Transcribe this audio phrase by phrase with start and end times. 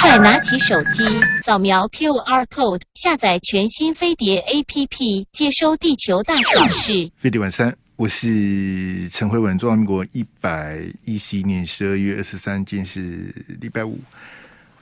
[0.00, 1.04] 快拿起手机，
[1.36, 7.10] 扫描 QR code，下载全新飞碟 APP，接收地球大小事。
[7.16, 9.58] 飞碟晚三，我是陈慧文。
[9.58, 13.98] 中华民国一百一十一年十二月二十三，今天是礼拜五。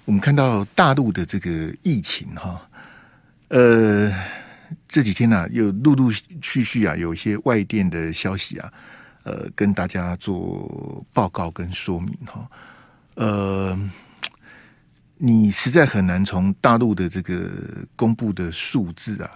[0.04, 2.60] 我们看到大陆的这个疫情，哈，
[3.48, 4.12] 呃，
[4.86, 6.12] 这几天呢、又陆陆
[6.42, 8.70] 续续啊，有一些外电的消息啊，
[9.24, 12.46] 呃，跟大家做报告跟说明，哈，
[13.14, 13.78] 呃。
[15.18, 17.50] 你实在很难从大陆的这个
[17.96, 19.30] 公布的数字啊，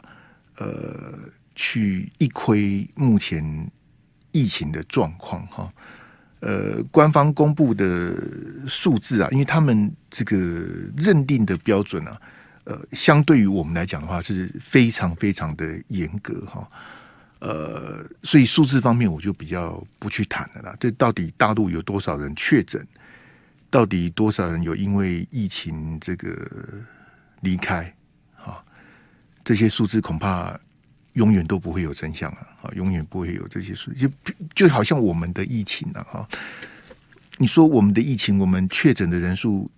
[0.56, 1.18] 呃，
[1.54, 3.70] 去一窥目前
[4.30, 5.72] 疫情的状况哈。
[6.40, 8.14] 呃，官方公布的
[8.66, 10.36] 数字啊，因为他们这个
[10.96, 12.20] 认定的标准啊，
[12.64, 16.66] 呃，相对于我们来讲的话，是非常非常的严格哈。
[17.40, 20.76] 呃，所以数字方面我就比较不去谈了啦。
[20.78, 22.86] 这到底大陆有多少人确诊？
[23.70, 26.36] 到底多少人有因为疫情这个
[27.40, 27.84] 离开？
[28.36, 28.60] 啊，
[29.44, 30.58] 这些数字恐怕
[31.12, 32.48] 永远都不会有真相啊！
[32.62, 36.02] 啊，永远不会有这些数字，就就好像我们的疫情啊！
[36.10, 36.28] 哈，
[37.38, 39.70] 你说我们的疫情，我们确诊的人数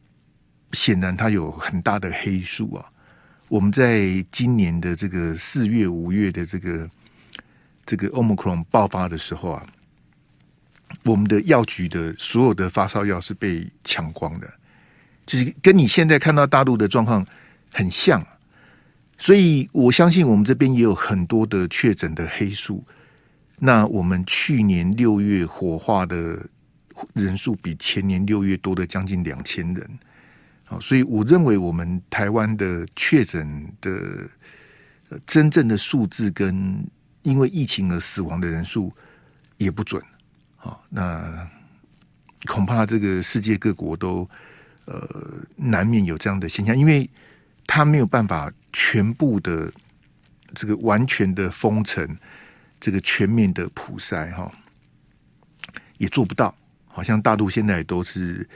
[0.72, 2.84] 显然它有很大的黑数啊！
[3.48, 6.90] 我们在今年的这个四月、五月的这个
[7.84, 9.66] 这个 Omicron 爆发的时候啊。
[11.04, 14.52] 我们的药局的所有的发烧药是被抢光的，
[15.26, 17.26] 就是跟你现在看到大陆的状况
[17.72, 18.24] 很像，
[19.18, 22.84] 所以我相信我们这边也有很多的确诊的黑数。
[23.58, 26.44] 那我们去年六月火化的
[27.14, 29.98] 人数比前年六月多了将近两千人，
[30.64, 34.28] 好，所以我认为我们台湾的确诊的
[35.26, 36.84] 真正的数字跟
[37.22, 38.92] 因为疫情而死亡的人数
[39.56, 40.02] 也不准。
[40.64, 41.44] 好，那
[42.46, 44.28] 恐怕这个世界各国都
[44.84, 45.08] 呃
[45.56, 47.10] 难免有这样的现象，因为
[47.66, 49.72] 他没有办法全部的
[50.54, 52.16] 这个完全的封城，
[52.80, 54.52] 这个全面的普筛哈，
[55.98, 56.54] 也做不到。
[56.86, 58.48] 好像大陆现在都是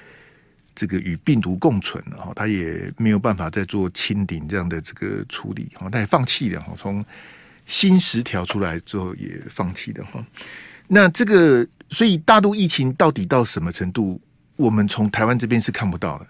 [0.77, 6.73] 这个与病毒共存了哈，他也没有办法再做清零这样的这个处理哈，他也放弃了哈。
[6.77, 7.05] 从
[7.67, 10.25] 新十条出来之后也放弃的哈。
[10.87, 11.67] 那这个。
[11.89, 14.21] 所以大陆疫情到底到什么程度，
[14.57, 16.27] 我们从台湾这边是看不到的，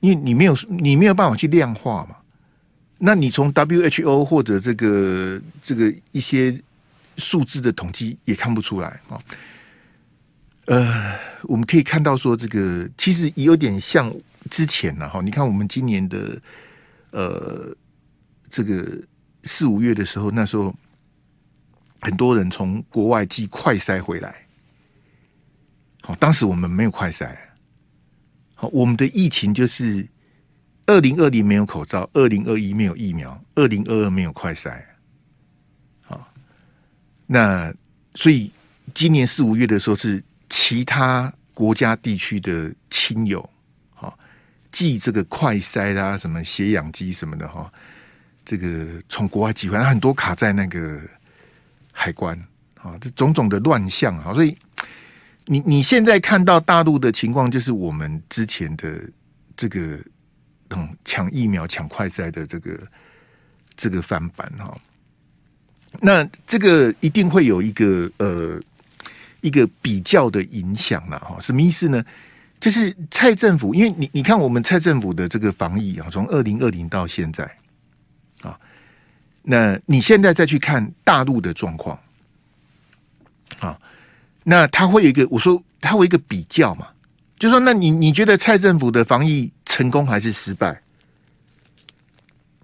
[0.00, 2.16] 因为你没有你没有办法去量化嘛。
[2.98, 6.60] 那你从 WHO 或者这个这个一些
[7.16, 9.20] 数字的统计也看不出来啊。
[10.66, 14.14] 呃，我们可以看到说，这个其实也有点像
[14.50, 15.20] 之前呢哈。
[15.20, 16.40] 你看我们今年的
[17.10, 17.76] 呃
[18.50, 18.86] 这个
[19.44, 20.72] 四五月的时候，那时候。
[22.00, 24.32] 很多人从国外寄快筛回来，
[26.02, 27.36] 好，当时我们没有快筛，
[28.54, 30.06] 好，我们的疫情就是
[30.86, 34.80] 二零二零没有口罩，二零二一没有疫苗，二零二二没有快筛，
[36.04, 36.32] 好，
[37.26, 37.74] 那
[38.14, 38.52] 所以
[38.94, 43.50] 今年四五月的时候是其他国家地区的亲友，
[43.92, 44.16] 好，
[44.70, 47.70] 寄这个快筛啦，什么血氧机什么的哈，
[48.44, 51.02] 这个从国外寄回来，很多卡在那个。
[52.00, 52.38] 海关
[52.80, 54.56] 啊，这种种的乱象啊，所以
[55.46, 59.00] 你你现在看到大陆的情况，就是我们之前的
[59.56, 59.98] 这个
[60.70, 62.78] 嗯抢疫苗、抢快筛的这个
[63.76, 64.78] 这个翻版哈。
[66.00, 68.60] 那这个一定会有一个呃
[69.40, 71.36] 一个比较的影响了哈。
[71.40, 72.04] 什么意思呢？
[72.60, 77.50] 就是蔡政府，因为你你看我们蔡政府的这个防疫啊，从二零二零到现在。
[79.50, 81.98] 那你现在再去看大陆的状况，
[83.60, 83.80] 啊，
[84.44, 86.86] 那他会有一个，我说他会有一个比较嘛，
[87.38, 90.78] 就说那你你觉得蔡政府的防疫成功还是失败？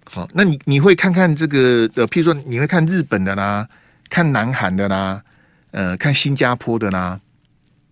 [0.03, 3.67] 好，那你你会看看这个呃，譬如说你会看日本的啦，
[4.07, 5.23] 看南韩的啦，
[5.71, 7.19] 呃，看新加坡的啦，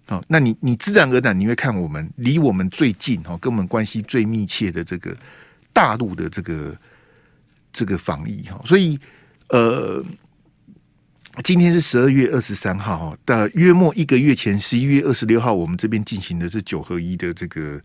[0.05, 5.17] 好，那你你自然而然你会看我们离我们最近哈，跟我们关系最密切的这个
[5.73, 6.77] 大陆的这个。
[7.73, 8.99] 这个防疫哈，所以
[9.49, 10.01] 呃，
[11.43, 17.81] 今天是十二月二十三号哈，的约莫一个月前，十一月二十六号，我们这边进行的是九合一的这个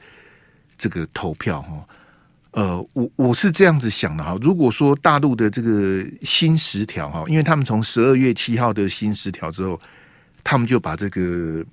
[0.77, 1.89] 这个投票哈。
[2.51, 9.81] 呃，我我是这样子想的哈，如果说大陆的这个新十条哈，因为他们从十二月七号的新十条之后，
[10.45, 11.65] 他们就把这个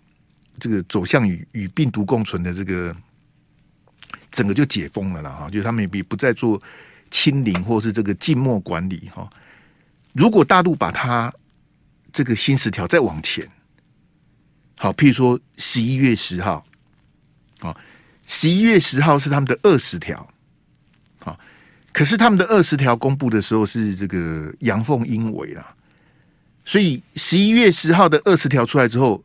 [0.58, 2.96] 这个走向与与病毒共存的这个
[4.32, 6.62] 整个就解封了啦哈，就是他们也不再做。
[7.12, 9.30] 清零或是这个静默管理哈，
[10.14, 11.34] 如果大陆把它
[12.12, 13.50] 这个新十条再往前，
[14.78, 16.66] 好，譬如说十一月十号，
[17.60, 17.76] 啊，
[18.28, 20.28] 十一月十号是他们的二十条，
[21.20, 21.40] 好，
[21.94, 25.76] 可是他们的二十条公布的时候是这个阳奉阴违啦，
[26.66, 29.24] 所以十一月十号的二十条出来之后，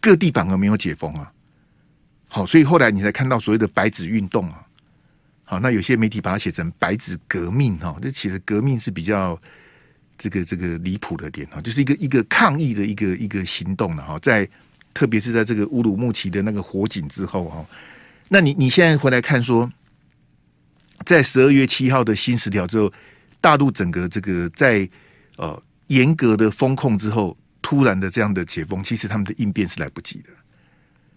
[0.00, 1.30] 各地反而没有解封啊。
[2.28, 4.63] 好，所以后来你才看到所谓的白纸运动啊。
[5.44, 9.40] 好，那有些媒体把它写成白纸革命哈，这其实革命是比较
[10.18, 14.48] 这个这个离谱的点哈，就是一个一个抗议的一个一个行动了哈，在。
[14.96, 17.66] 特别是在这个乌鲁木齐的那个火警之后哈，
[18.28, 19.68] 那你你现在回来看说，
[21.04, 22.92] 在十二月七号的新十条之后，
[23.40, 24.88] 大陆整个这个在
[25.36, 30.28] 呃严格的封控之后，突然的这样的解封，其实他们的应变是来不及的。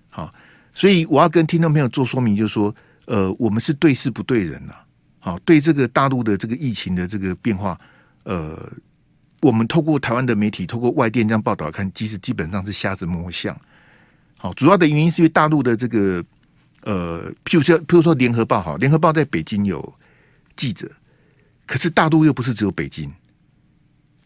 [0.10, 0.34] 好，
[0.74, 2.76] 所以我要跟听众朋友做说明，就是说，
[3.08, 4.74] 呃，我们是对事不对人呐。
[5.20, 7.78] 好，对这个大陆的这个疫情的这个变化，
[8.24, 8.72] 呃。
[9.42, 13.56] 我们透过台湾的媒体，透过外电这样报道看，其实基本上是瞎子摸象。
[14.36, 16.26] 好，主要的原因是因为大陆的这个
[16.82, 19.94] 呃，譬如说，譬如说联合报哈，联合报在北京有
[20.56, 20.92] 记者，
[21.68, 23.14] 可是大陆又不是只有北京，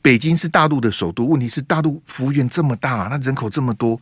[0.02, 4.00] 北京是大陆的首都，问题是大陆幅员这么大，那人口这么多，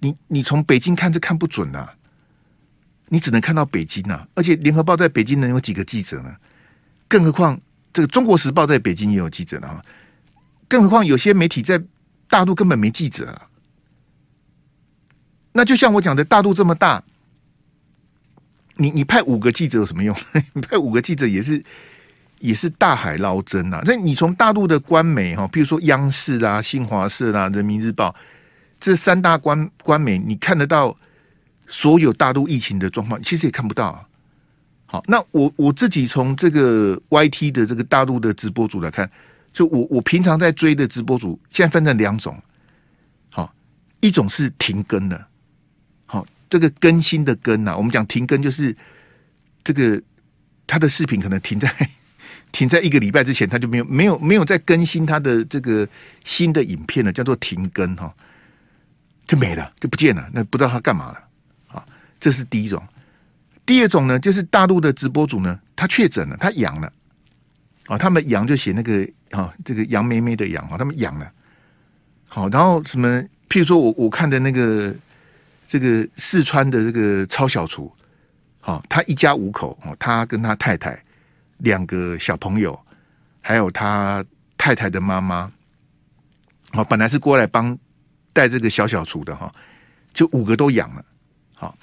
[0.00, 1.88] 你你从北京看是看不准呐，
[3.12, 6.34] 你只能看到北京呐，而且联合报在北京能有几个记者呢？
[7.06, 7.60] 更何况
[7.92, 9.82] 这个中国时报在北京也有记者呢。
[10.66, 11.78] 更何况有些媒体在
[12.26, 13.42] 大陆根本没记者啊，
[15.52, 17.04] 那就像我讲的，大陆这么大，
[18.76, 20.16] 你你派五个记者有什么用？
[20.54, 21.62] 你派五个记者也是
[22.38, 23.82] 也是大海捞针呐。
[23.84, 28.16] 那你从大陆的官媒哈，比如说央视啦、新华社啦、人民日报
[28.80, 30.96] 这三大官官媒，你看得到
[31.72, 34.04] 所有大陆疫情的状况，其实也看不到啊。
[34.84, 39.10] 好，那我我自己从这个 YT 的这个大陆的直播组来看。
[39.54, 42.34] 就我我平常在追的直播主，现在分成两种，
[43.28, 43.54] 好，
[44.00, 45.26] 一种是停更的，
[46.06, 48.74] 好，这个更新的更啊，我们讲停更就是
[49.62, 50.00] 这个
[50.66, 51.70] 他的视频可能停在
[52.50, 55.86] 停在一个礼拜之前，他就没有没有没有再更新他的这个
[56.24, 58.10] 新的影片了，叫做停更哈，
[59.26, 61.22] 就没了，就不见了，那不知道他干嘛了，
[62.22, 62.80] 这是第一种，
[63.66, 66.92] 第二种呢，就是大陆的直播主呢，他确诊了，他阳了。
[67.88, 71.28] 啊，他们阳就写那个啊，这个杨梅梅的阳啊，他们阳了。
[72.28, 73.20] 好，然后什么？
[73.48, 74.94] 譬如说我我看的那个
[75.66, 77.92] 这个四川的这个超小厨，
[78.60, 80.96] 好，他一家五口，哦他跟他太太
[81.58, 82.78] 两个小朋友，
[83.40, 84.24] 还有他
[84.56, 85.50] 太太的妈妈，
[86.70, 87.76] 好，本来是过来帮
[88.32, 89.52] 带这个小小厨的哈，
[90.14, 91.04] 就五个都阳了，
[91.52, 91.76] 好。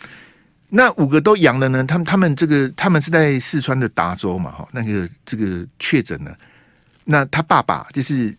[0.69, 1.83] 那五个都阳了呢？
[1.83, 4.51] 他们他们这个他们是在四川的达州嘛？
[4.51, 6.37] 哈，那个这个确诊了。
[7.03, 8.37] 那他爸爸就是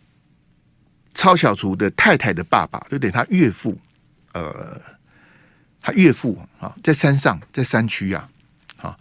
[1.13, 3.77] 超小厨的太太的爸爸，就等于他岳父。
[4.33, 4.81] 呃，
[5.83, 8.29] 他岳父啊，在山上，在山区啊，
[8.77, 8.97] 好，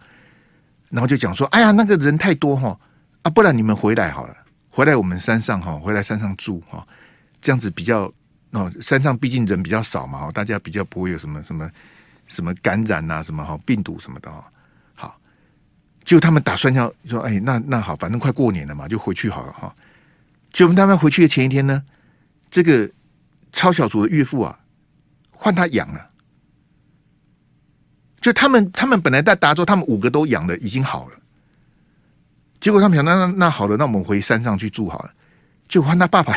[0.88, 2.76] 然后就讲说：“哎呀，那个人太多哈，
[3.22, 4.36] 啊，不然你们回来好了，
[4.70, 6.84] 回来我们山上哈，回来山上住哈，
[7.40, 8.12] 这样子比较
[8.50, 11.70] 哦，山上毕竟人比较少嘛，大家比较不会有什么什么。”
[12.30, 13.22] 什么感染呐、啊？
[13.22, 14.50] 什么哈病毒什么的哈？
[14.94, 15.20] 好，
[16.04, 19.74] 就他们打算要说，哎，那那好，反正快过年了嘛，就回去好了哈。
[20.52, 21.82] 就他们回去的前一天呢，
[22.50, 22.88] 这个
[23.52, 24.58] 超小厨的岳父啊，
[25.32, 26.08] 换他养了。
[28.20, 31.18] 就他们他们本来在达州，他们五个都养了，已经好了。
[32.60, 35.12] 结果他们想，那那那好了，那我们回山上去住好了。
[35.68, 36.36] 就换他爸爸，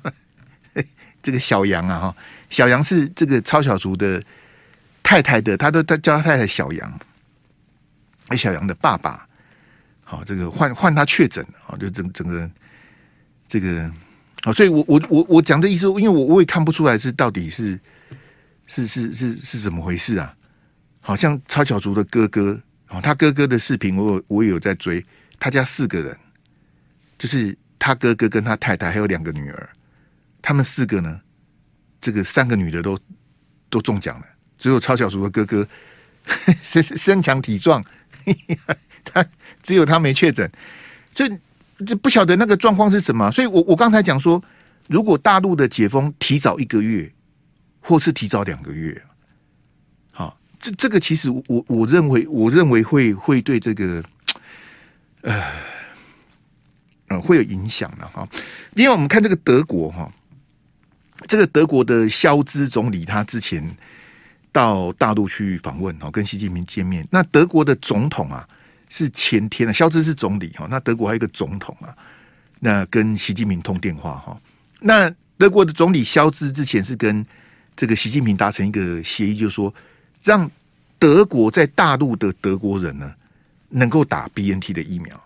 [1.22, 2.16] 这个小杨啊哈，
[2.50, 4.22] 小杨是这个超小族的。
[5.10, 7.00] 太太的，他都他叫他太太小杨，
[8.28, 9.26] 哎，小杨的爸爸，
[10.04, 12.48] 好，这个换换他确诊了，就整整个
[13.48, 13.90] 这个，
[14.44, 17.76] 好，所以我我我我讲的意思，因为我我也看不出来是到底是
[18.68, 20.32] 是是是是怎么回事啊？
[21.00, 22.56] 好像超小厨的哥哥，
[22.90, 25.04] 哦，他哥哥的视频，我我也有在追，
[25.40, 26.16] 他家四个人，
[27.18, 29.70] 就是他哥哥跟他太太还有两个女儿，
[30.40, 31.20] 他们四个呢，
[32.00, 32.96] 这个三个女的都
[33.68, 34.26] 都中奖了。
[34.60, 35.66] 只有超小厨的哥哥
[36.62, 37.82] 身身强体壮，
[39.02, 39.24] 他
[39.62, 40.48] 只有他没确诊，
[41.14, 41.26] 这
[41.86, 43.30] 这不晓得那个状况是什么。
[43.32, 44.40] 所以我我刚才讲说，
[44.86, 47.10] 如果大陆的解封提早一个月，
[47.80, 49.02] 或是提早两个月，
[50.12, 54.04] 好，这这个其实我我认为我认为会会对这个
[55.22, 55.42] 呃
[57.08, 58.28] 呃会有影响的哈。
[58.74, 60.12] 因为我们看这个德国哈，
[61.26, 63.74] 这个德国的肖兹总理他之前。
[64.52, 67.06] 到大陆去访问哦，跟习近平见面。
[67.10, 68.46] 那德国的总统啊，
[68.88, 70.66] 是前天啊，肖兹是总理哈。
[70.70, 71.94] 那德国还有一个总统啊，
[72.58, 74.40] 那跟习近平通电话哈。
[74.80, 77.24] 那德国的总理肖兹之前是跟
[77.76, 79.72] 这个习近平达成一个协议，就是说
[80.22, 80.50] 让
[80.98, 83.14] 德国在大陆的德国人呢，
[83.68, 85.22] 能够打 BNT 的疫苗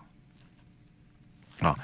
[1.59, 1.77] 啊。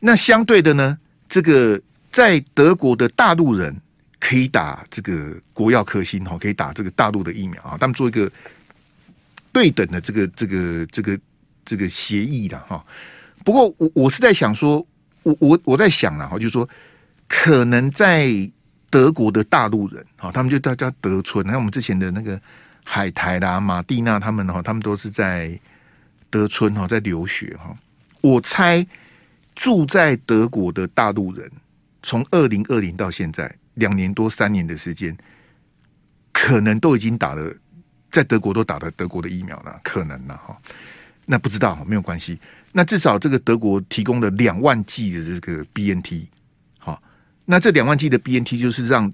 [0.00, 1.80] 那相对的呢，这个
[2.12, 3.74] 在德国的大陆人
[4.20, 7.76] 可以打这个国药科兴哈，可以打这个大陆的疫苗啊。
[7.78, 8.30] 他们做一个
[9.52, 11.20] 对等的这个这个这个
[11.64, 12.84] 这个协议的哈。
[13.44, 14.84] 不过我我是在想说，
[15.22, 16.68] 我我我在想啊，哈，就是说
[17.26, 18.30] 可能在
[18.90, 22.40] 德国的大陆人哈，他们就叫叫德村，那我们之前的那个
[22.84, 25.58] 海苔啦、马蒂娜他们哈，他们都是在
[26.30, 27.76] 德村哈，在留学哈。
[28.20, 28.86] 我猜。
[29.60, 31.50] 住在德国的大陆人，
[32.04, 35.16] 从二零二零到现在两年多三年的时间，
[36.32, 37.52] 可能都已经打了，
[38.10, 40.56] 在德国都打了德国的疫苗了，可能了哈。
[41.24, 42.38] 那不知道没有关系。
[42.72, 46.26] 那至少这个德国提供了两万剂的这个 BNT，
[46.78, 47.02] 好，
[47.44, 49.12] 那这两万剂的 BNT 就是让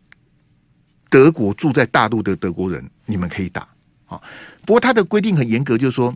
[1.08, 3.66] 德国住在大陆的德国人，你们可以打。
[4.04, 4.22] 好，
[4.66, 6.14] 不过它的规定很严格，就是说，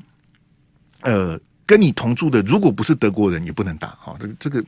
[1.02, 1.40] 呃。
[1.68, 4.16] 跟你同住的，如果不是德国人，也不能打哈。
[4.18, 4.64] 这个这个，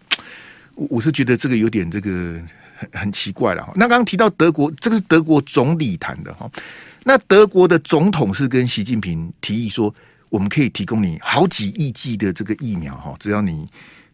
[0.74, 2.38] 我我是觉得这个有点这个
[2.80, 3.72] 很很奇怪了哈。
[3.76, 6.50] 那刚刚提到德国，这个是德国总理谈的哈。
[7.04, 9.94] 那德国的总统是跟习近平提议说，
[10.30, 13.68] 我们可以提供你好几亿剂的这个疫苗哈，只要你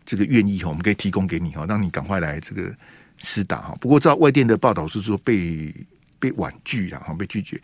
[0.05, 2.75] 这个愿意哈，我们可以提供给你哈，让你赶快来这个
[3.19, 3.77] 施打哈。
[3.81, 5.73] 不过照外电的报道是说被
[6.19, 7.61] 被婉拒了哈，被拒绝。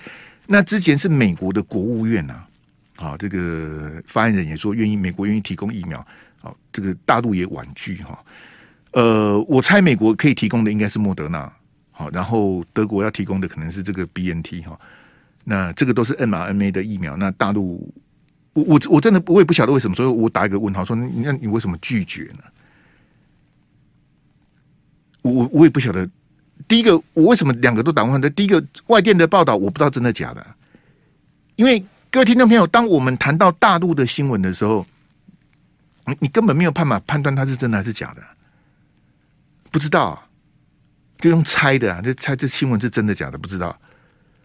[0.46, 2.44] 那之前是美国的国务院呐。
[2.96, 6.06] 啊，这个发言人也说愿意，美国愿意提供疫苗。
[6.40, 8.22] 好，这个大陆也婉拒哈。
[8.92, 11.52] 呃，我猜美国可以提供的应该是莫德纳。
[11.90, 14.78] 好，然后德国要提供的可能是这个 BNT 哈。
[15.44, 17.16] 那这个都是 mRNA 的疫苗。
[17.16, 17.92] 那大陆，
[18.52, 22.44] 我我我真的我也不晓得为什么，所以我打一个问号，说那你为什么拒绝呢？
[25.22, 26.08] 我我我也不晓得。
[26.68, 28.28] 第一个，我为什么两个都打问号？
[28.30, 30.46] 第一个，外电的报道我不知道真的假的，
[31.56, 31.84] 因为。
[32.12, 34.84] 各位听众朋友，当我们谈到大陆的新闻的时候，
[36.04, 38.22] 你你根本没有办法判断它是真的还是假的，
[39.72, 40.22] 不知道，
[41.18, 43.76] 就用猜的啊，就猜这新闻是真的假的，不知道。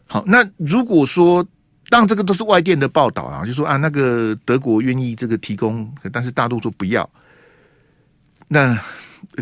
[0.08, 1.46] 好，那如果说，
[1.90, 7.08] 当这个都是外电的报道啊，就说啊，那个德国愿意这个提供，但是大陆说不要，
[8.48, 8.80] 那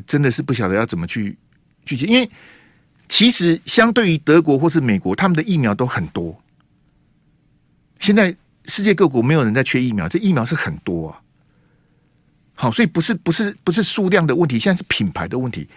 [0.08, 1.38] 真的是不晓得要怎么去
[1.86, 2.27] 去解，因为
[3.08, 6.36] 其实相对于德国或是美国，他们的疫苗都很多。
[8.00, 11.22] 现在世界各国没有人在缺疫苗，这疫苗是很多啊。
[12.56, 15.68] 好，所以不是不是不是数量的问题，现在是品牌的问题。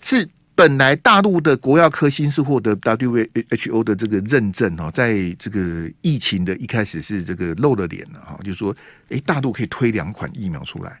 [0.00, 8.76] 是本来大陆的国药科兴是获得 WHO 的这个认证哦，在这个疫情的一开始是这个露了脸了哈，就是说，
[9.08, 11.00] 哎，大陆可以推两款疫苗出来。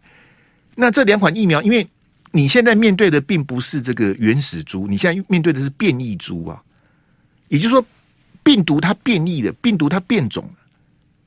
[0.74, 1.86] 那这两款疫苗，因为
[2.32, 6.62] 你现在面对的并不是这个原始株，你现在面对的是变异株啊，
[7.48, 7.84] 也就是说。
[8.44, 10.48] 病毒它变异了，病毒它变种，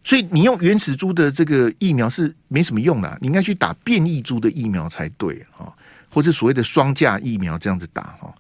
[0.03, 5.71] 所以你用原始株的这个疫苗是没什么用的，你应该去打变异株的疫苗才对啊，
[6.09, 8.33] 或者所谓的双价疫苗这样子打哈。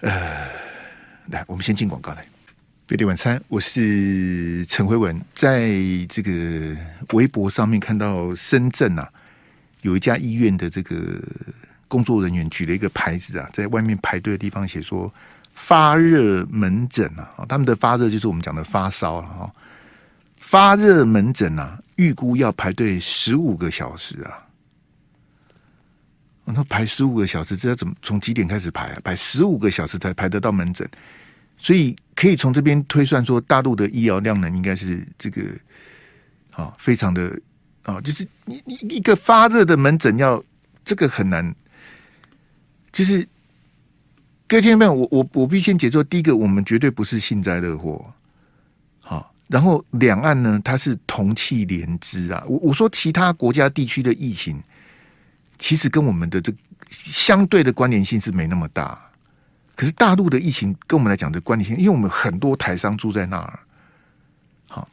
[0.00, 0.46] 呃，
[1.30, 2.26] 来，我们先进广告来。
[2.86, 5.70] 飞碟晚餐，我是陈辉文，在
[6.08, 6.76] 这个
[7.12, 9.08] 微博上面看到深圳啊，
[9.82, 11.18] 有一家医院的这个
[11.86, 15.12] 工作人员举了一个牌子啊，在外面排队的地方写说。
[15.60, 19.52] 发热门诊啊，他们的发热就是我们讲的发烧了哈。
[20.40, 24.46] 发热门诊啊，预估要排队十五个小时啊。
[26.44, 29.00] 那排十五个小时，这要怎么从几点开始排啊？
[29.04, 30.88] 排十五个小时才排得到门诊，
[31.58, 35.42] 所以可以从这边推算说，大陆的医疗量能应该是这个
[36.52, 37.38] 啊，非常的
[37.82, 40.42] 啊，就是你你一个发热的门诊要
[40.84, 41.54] 这个很难，
[42.92, 43.28] 就是。
[44.50, 46.02] 各位听众朋友，我我我必须先解说。
[46.02, 48.10] 第一个，我们绝对不是幸灾乐祸，
[49.48, 52.44] 然后两岸呢，它是同气连枝啊。
[52.46, 54.62] 我我说其他国家地区的疫情，
[55.58, 56.52] 其实跟我们的这
[56.90, 58.98] 相对的关联性是没那么大。
[59.74, 63.58] 可是大陆的疫情跟我们来讲的关联性，因为我们很多台商住在那儿。
[64.68, 64.88] 好，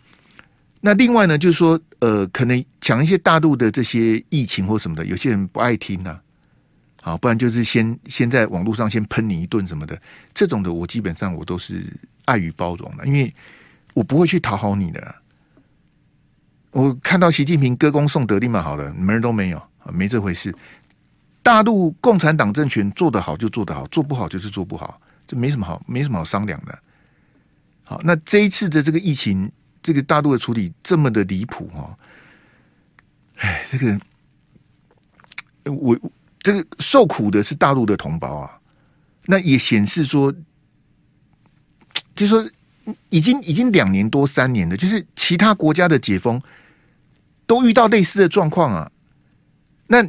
[0.79, 6.21] 那另外呢，就是说，呃，可能讲一些大陆的这些疫情或什么的，有些人不爱听呢、啊。
[7.01, 9.99] 好，不然就是先先在网络上先喷你一顿什么的，
[10.33, 11.85] 这种的我基本上我都是
[12.25, 13.33] 爱与包容的，因为
[13.95, 15.15] 我不会去讨好你的。
[16.69, 20.55] 我看到习近平歌功颂德，立马好了，门儿都没有啊，没这回事。
[21.41, 26.77] 大陆共产党政权做得好就做得好，做不好就是做不好，这没什么好，没什么好商量的。
[27.83, 31.97] 好，那这一次的这个疫情，这个大陆的处理这么的离谱哦，
[33.37, 33.99] 哎，这个
[35.71, 35.97] 我。
[36.45, 38.59] 这个受苦的是大陆的同胞啊，
[39.25, 40.31] 那也显示说，
[42.15, 42.47] 就说
[43.09, 46.41] 已经已经两年多三年了，就是其他国家的解封
[47.47, 48.91] 都遇到类似的状况啊。
[49.87, 50.03] 那，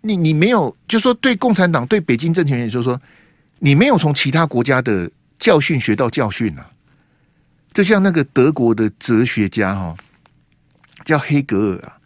[0.00, 3.00] 你你没有，就说对共产党对北京政权，也就是说，
[3.58, 6.70] 你没有从其他国家的教训学到教训啊。
[7.72, 9.96] 就像那个德国的哲学家哈，
[11.04, 11.96] 叫黑格尔啊。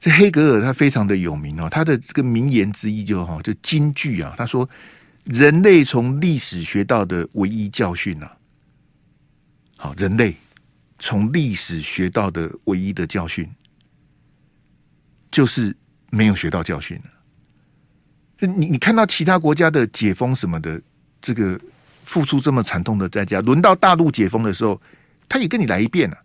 [0.00, 4.68] 这黑格尔他非常的有名哦，他的这个名言之一就哈，就金句啊，他说
[5.24, 8.36] ：“人类从历史学到的唯一教训啊，
[9.76, 10.36] 好，人类
[10.98, 13.48] 从历史学到的唯一的教训，
[15.30, 15.74] 就是
[16.10, 18.46] 没有学到教训了。
[18.46, 20.80] 你你看到其他国家的解封什么的，
[21.22, 21.58] 这个
[22.04, 24.80] 付出这么惨痛的代价，轮到大陆解封的时候，
[25.28, 26.18] 他也跟你来一遍了。”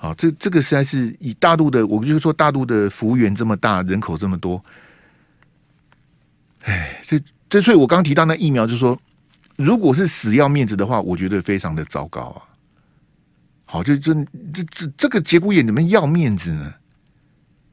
[0.00, 4.64] 好，这这个实在是以大陆的，我们就说大陆的服务员这么大，人口这么多，
[6.62, 8.98] 哎，这这所以，我刚提到那疫苗，就是说，
[9.56, 12.42] 如果是死要面子的话，我觉得非常的糟糕啊。
[13.64, 14.14] 好，就这
[14.52, 16.72] 这这这个节骨眼怎么要面子呢？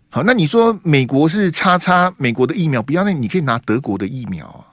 [0.09, 4.65] 好，那你说美国是叉叉美国的疫苗，不要那你可以拿德国的疫苗啊。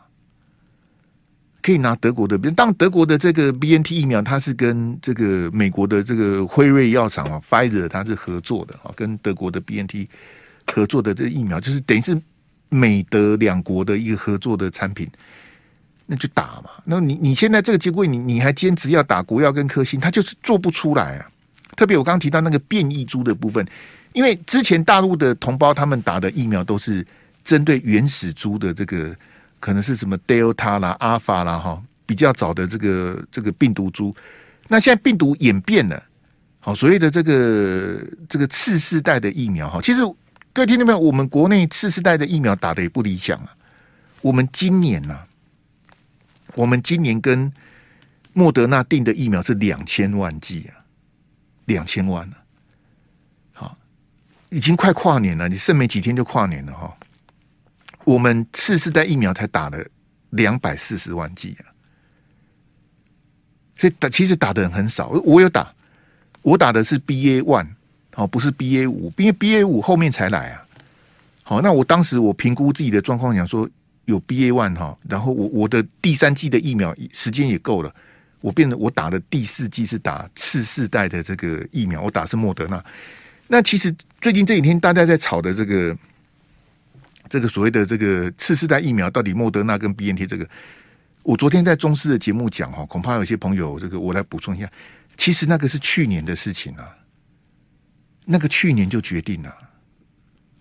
[1.62, 10.09] 可以拿德国的，当德国的这个 BNT 疫苗，它是跟这个美国的这个辉瑞药厂啊 f i z e r 它是合作的啊，跟德国的 BNT
[10.66, 12.21] 合作的这疫苗，就是等于是
[12.73, 15.07] 美德两国的一个合作的产品，
[16.07, 16.71] 那就打嘛。
[16.85, 21.31] 那你你现在这个结果，你你还坚持要打国药跟科兴，它就是做不出来啊。
[21.76, 23.67] 特别我刚刚提到那个变异株的部分，
[24.14, 27.07] 因为之前大陆的同胞他们打的疫苗都是
[27.45, 29.14] 针对原始株的这个。
[29.62, 34.12] 可能是什么 Delta 啦、阿尔法啦，哈，比较早的这个这个病毒株。
[34.67, 36.02] 那现在病毒演变了，
[36.59, 40.00] 好，所谓的这个这个次世代的疫苗，哈，其实
[40.54, 43.56] 各位听众朋友，我们国内次世代的疫苗打的也不理想啊。
[44.21, 45.21] 我们今年呐，
[46.54, 47.50] 我们今年跟
[48.35, 50.85] 莫德纳订的疫苗是两千万剂啊，
[51.64, 52.37] 两千万了，
[53.54, 53.78] 好，
[54.50, 56.94] 已经快跨年了，你剩没几天就跨年了哈。
[58.05, 59.83] 我们次世代疫苗才打了
[60.31, 61.72] 两百四十万剂啊，
[63.79, 65.09] 所以打其实打的人很少。
[65.09, 65.74] 我有打，
[66.42, 67.68] 我打的是 BA one，
[68.14, 70.62] 哦，不是 BA 五，因为 BA 五后面才来啊。
[71.42, 73.68] 好，那我当时我评估自己的状况，想说
[74.05, 77.94] 有 BA one 哈，然后我我的第三剂的疫苗时间也够了，
[78.40, 82.85] 我变得我打的第四剂是打次世代的这个疫苗，我打是莫德纳。
[83.48, 85.96] 那其实最近这几天大家在吵的这个。
[87.31, 90.46] 这个所谓的这个次世代疫苗，到底莫德纳跟 BNT 这个，
[91.22, 94.70] 我昨天在中视的节目讲哈，恐怕有些朋友这个我来补充一下，
[95.16, 96.85] 其实那个是去年的事情啊，
[98.24, 99.54] 那个去年就决定了，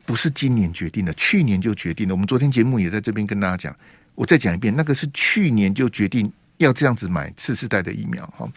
[0.06, 2.13] 不是今年决定的，去年就决定了。
[2.13, 3.76] 我们昨天节目也在这边跟大家讲，
[4.15, 8.52] 我再讲一遍，那个是去年就决定要这样子买次世代的疫苗哈，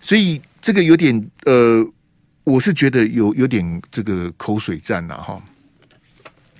[0.00, 1.86] 所以这个有点呃，
[2.44, 5.42] 我是觉得有有点这个口水战呐哈。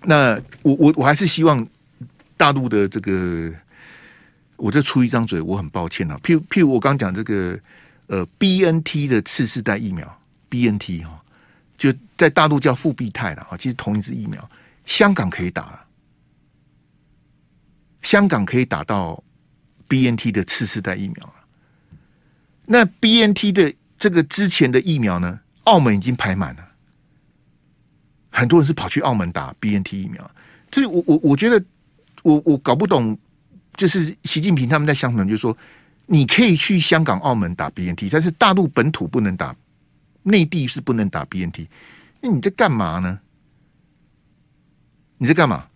[0.05, 1.67] 那我我我还是希望
[2.37, 3.53] 大陆的这个，
[4.57, 6.19] 我这出一张嘴，我很抱歉啊。
[6.23, 7.59] 譬如譬如我刚讲这个
[8.09, 11.22] 呃 BNT 的次世代疫苗 BNT 哈，
[11.83, 14.49] 就在大陆叫复必泰了啊，其实同一支疫苗，
[14.87, 15.85] 香港可以打，
[18.03, 19.21] 香港可以打到
[19.89, 21.35] BNT 的次世代疫苗了。
[22.67, 26.65] 那 BNT 的这个之前的疫苗呢，澳门已经排满了。
[28.31, 30.31] 很多人是跑去澳门打 BNT 疫苗，
[30.71, 31.61] 所以我我我觉得
[32.23, 33.19] 我我搞不懂，
[33.75, 35.59] 就是习近平他们在想什么，就是说
[36.07, 39.53] 你可以去香港、澳门打 BNT，但是大陆本土不能打，
[40.23, 41.67] 内地是不能打 BNT，
[42.21, 43.19] 那你在干嘛呢？
[45.19, 45.67] 你在干嘛？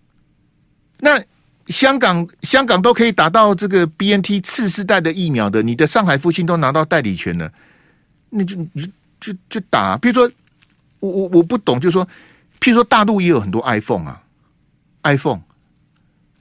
[0.99, 1.23] 那
[1.67, 7.53] 香港香港都可以打到这个 BNT 次世代的疫苗的，你的上海复兴都拿到代理权了，
[8.31, 8.87] 那就就
[9.21, 10.31] 就就打，比如说
[11.01, 12.07] 我我我不懂，就是说。
[12.59, 14.23] 譬如说，大陆也有很多 iPhone 啊
[15.03, 15.43] ，iPhone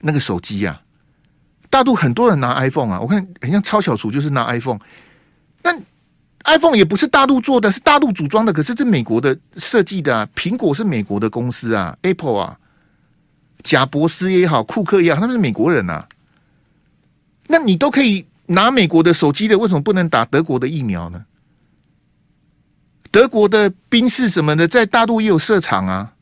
[0.00, 0.82] 那个手机啊，
[1.68, 4.80] 大陆很多人拿 iPhone 啊，我看很像超小厨就是拿 iPhone，
[5.62, 5.78] 那
[6.46, 12.58] iPhone 也不是大陆做的，是大陆组装的，可是这美国的设计的啊，苹果是美国的公司啊，Apple 啊，
[13.62, 16.06] 贾伯斯也好，库克也好，他们是美国人啊，
[17.48, 21.24] 那你都可以拿美国的手机的，为什么不能打德国的疫苗呢？
[23.10, 26.12] 德国的兵士什么的，在大陆也有设厂啊。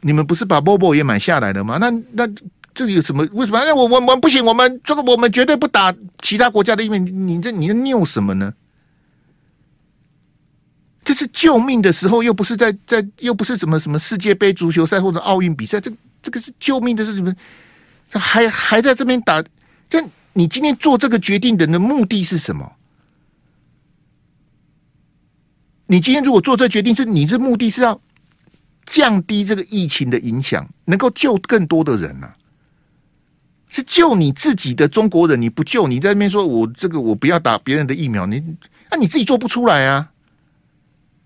[0.00, 1.78] 你们不是把 Volvo 也买下来了吗？
[1.78, 2.28] 那那
[2.74, 3.22] 这有什么？
[3.32, 3.64] 为什么？
[3.64, 8.52] 那我我我不行，我们这个我们绝对不打其他国家的，因为你这你在拗什么呢？
[11.04, 17.34] 这是救命的时候，又不是在在，又不是什么什么世界杯足球赛或者奥运比赛，这这个是救命的是什么？
[18.10, 19.44] 还还在这边打？
[19.88, 22.72] 这你今天做这个决定的的目的是什么？
[25.86, 28.00] 你今天如果做这决定，是你这目的是要
[28.86, 32.34] 降低这个疫情的影响，能够救更多的人呢、啊？
[33.74, 38.38] 是救你自己的中国人，你不救，你在那边说我这个我不要打别人的疫苗，你
[38.88, 40.12] 那、啊、你自己做不出来啊？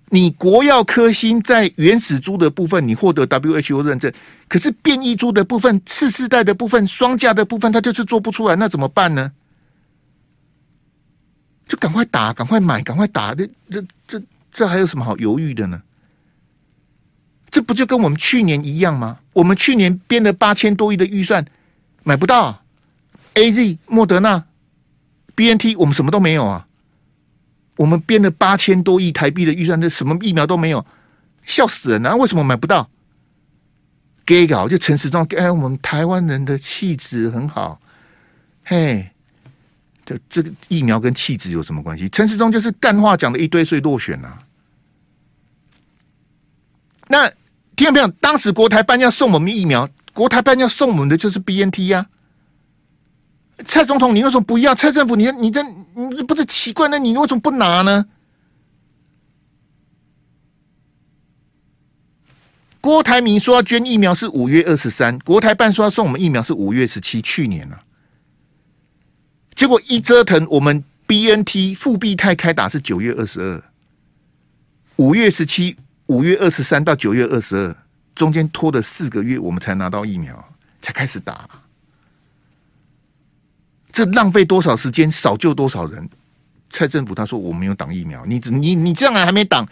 [0.08, 4.11] 你国药科兴在原始株的部分，你获得 WHO 认证，
[4.48, 9.30] 可是变异株的部分、次世代的部分、双价的部分，它就是做不出来，那怎么办呢？
[11.68, 15.82] 就赶快打，赶快买，赶快打，这这这这还有什么好犹豫的呢？
[17.50, 19.18] 这不就跟我们去年一样吗？
[19.34, 21.44] 我们去年编了八千多亿的预算，
[22.09, 22.64] 买不到
[23.35, 24.42] AZ、莫德纳、
[25.37, 26.66] BNT，我们什么都没有啊。
[27.77, 30.87] 我们编了八千多亿台币的预算，这什么疫苗都没有，
[31.44, 32.16] 笑死人啊！
[32.16, 32.88] 为什么买不到？
[34.25, 37.79] 给搞就陈时中，哎，我们台湾人的气质很好，
[38.64, 39.11] 嘿，
[40.07, 42.09] 这这个疫苗跟气质有什么关系？
[42.09, 44.38] 陈时中就是干话讲了一堆，所以落选啊。
[47.07, 47.31] 那
[47.77, 48.09] 听到没有？
[48.09, 49.87] 当时国台办要送我们疫苗，
[50.18, 52.04] 国台办要送我们的就是 BNT 呀、
[53.57, 53.62] 啊。
[53.64, 54.74] 蔡总统，你为什么不要？
[54.74, 56.88] 蔡政府，你你这你不是奇怪？
[56.88, 58.04] 那你为什么不拿呢？
[62.81, 67.85] 郭台铭说要捐疫苗是五月二十三，国台办说要送我们疫苗是五月十七，去年了、啊。
[69.54, 73.62] 结果一折腾，我们 BNT 复必泰开打是九月二十二，
[74.96, 75.76] 五月十七，
[76.07, 77.76] 五月二十三到九月二十二，
[78.18, 80.52] 中间拖了四个月，我们才拿到疫苗，
[80.83, 81.48] 才开始打。
[83.92, 86.11] 这浪费多少时间，少救多少人？
[86.68, 89.68] 蔡政府他说我没有挡疫苗，你你你这样还没挡？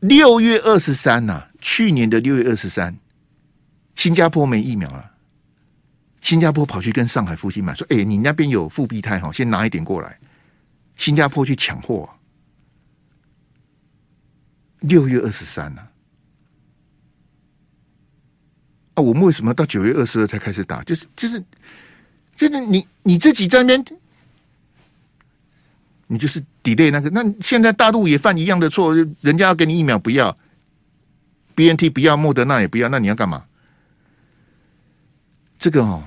[0.00, 2.94] 六月二十三呐，去年的六月二十三，
[3.96, 5.12] 新加坡没疫苗了，
[6.20, 10.18] 新加坡跑去跟上海复星买，说：“哎，你那边有复必泰哈，先拿一点过来。”
[10.98, 12.06] 新加坡去抢货。
[14.80, 15.80] 六月二十三呐，
[18.94, 20.82] 啊，我们为什么到九月二十二才开始打？
[20.82, 21.42] 就是就是。
[22.34, 23.98] 就是你你自己在那边，
[26.06, 27.10] 你就是 delay 那个。
[27.10, 30.36] 那现在大陆也犯一样的错，人家要给你疫苗不要
[31.54, 33.44] ，BNT 不要，莫德纳也不要，那你要干嘛？
[35.58, 36.02] 这个哦，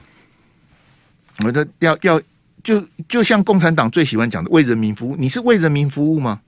[1.46, 2.20] 我的要要
[2.64, 5.16] 就就像共产党最喜欢讲的，为人民服务。
[5.16, 6.42] 你是为人民服务吗？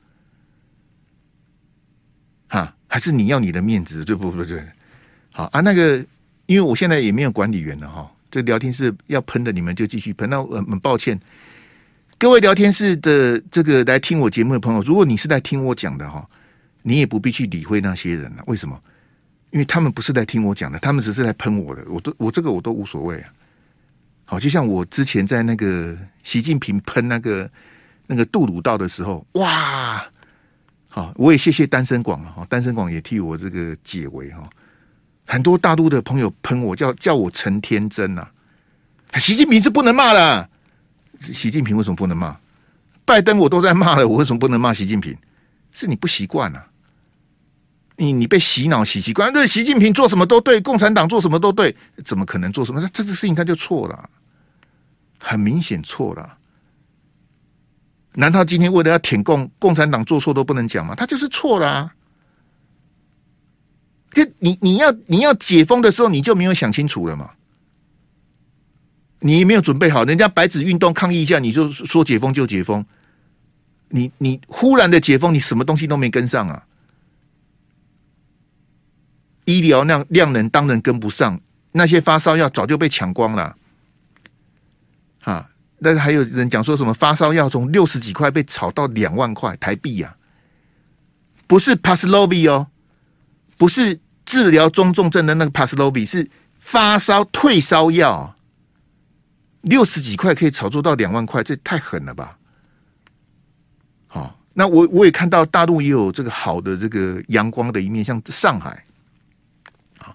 [2.47, 4.03] 哈，还是你要你的面子？
[4.03, 4.45] 对不对？
[4.45, 4.67] 对，
[5.31, 6.03] 好啊，那个，
[6.47, 8.11] 因为我现在也没有管理员了哈。
[8.29, 10.29] 这聊天室要喷的，你们就继续喷。
[10.29, 11.17] 那我很抱歉，
[12.17, 16.27] 各位聊天室的这个来听我节目的朋友，如果你是在听我讲的哈，
[16.81, 18.43] 你也不必去理会那些人了。
[18.47, 18.77] 为什么？
[19.51, 21.85] 因为他们不是来听我讲的，他们只是来喷我的。
[21.87, 23.33] 我都我这个我都无所谓啊。
[24.25, 27.49] 好，就像我之前在那个习近平喷那个
[28.07, 30.05] 那个杜鲁道的时候，哇！
[30.89, 34.49] 好，我也谢谢单身广了哈，单身广也替我这个解围哈。
[35.27, 38.25] 很多大陆的朋友喷我，叫叫我陈天真呐、
[39.19, 40.49] 习近平是不能骂的。
[41.33, 42.35] 习近平为什么不能骂？
[43.03, 45.15] 拜登我都在骂了，我为什么不能骂习近平？
[45.73, 46.65] 是你不习惯啊。
[47.97, 52.79] 你你被洗脑洗习惯，对习近平做什么都对，共产党做什么都对，怎么可能做什么？
[52.79, 54.09] 这这个事情他就错了，
[55.19, 56.37] 很明显错了。
[58.13, 60.95] 难道今天为了要舔共，共产党做错都不能讲吗？
[60.95, 61.93] 他就是错了啊。
[64.17, 67.29] 就你你要你要解封的时候，你就没有想清楚了嘛？
[69.19, 72.83] 你没有准备好，人家白纸运动抗议一下，你就说解封就解封。
[73.89, 76.65] 你你忽然的解封，你什么东西都没跟上啊？
[79.45, 81.39] 医疗量量能当然跟不上，
[81.73, 83.55] 那些发烧药早就被抢光了。
[85.25, 85.47] 啊，
[85.79, 90.15] 但是还有人讲说什么发烧药从六十几块被炒到两万块台币呀？
[91.45, 92.65] 不是 p a s l o v i 哦。
[93.59, 98.35] 不是治疗中重症的那个帕斯洛比，是发烧退烧药，
[99.61, 102.37] 六十几块可以炒作到两万块，这太狠了吧？
[104.07, 108.83] 好，那我我也看到大陆也有这个好的这个阳光的一面，像上海，
[109.99, 110.13] 啊，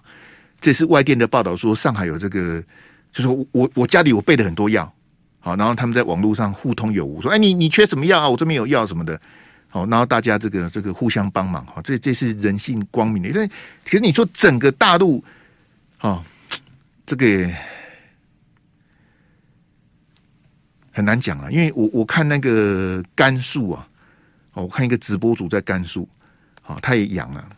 [0.61, 2.63] 这是外电的报道说上海有这个，
[3.11, 4.93] 就是我我家里我备了很多药，
[5.39, 8.29] 好，然后他们在网络上互通有无，说，哎，你你缺什么药啊？
[8.29, 9.19] 我这边有药什么的。
[9.73, 13.29] 好，然后大家这个这个互相帮忙哈，这这是人性光明的。
[13.29, 13.47] 因为
[13.83, 15.23] 其实你说整个大陆，
[15.97, 16.23] 啊，
[17.07, 17.51] 这个
[20.91, 21.49] 很难讲啊。
[21.49, 23.87] 因为我我看那个甘肃啊，
[24.53, 26.07] 我看一个直播主在甘肃，
[26.61, 27.49] 啊，他也阳了，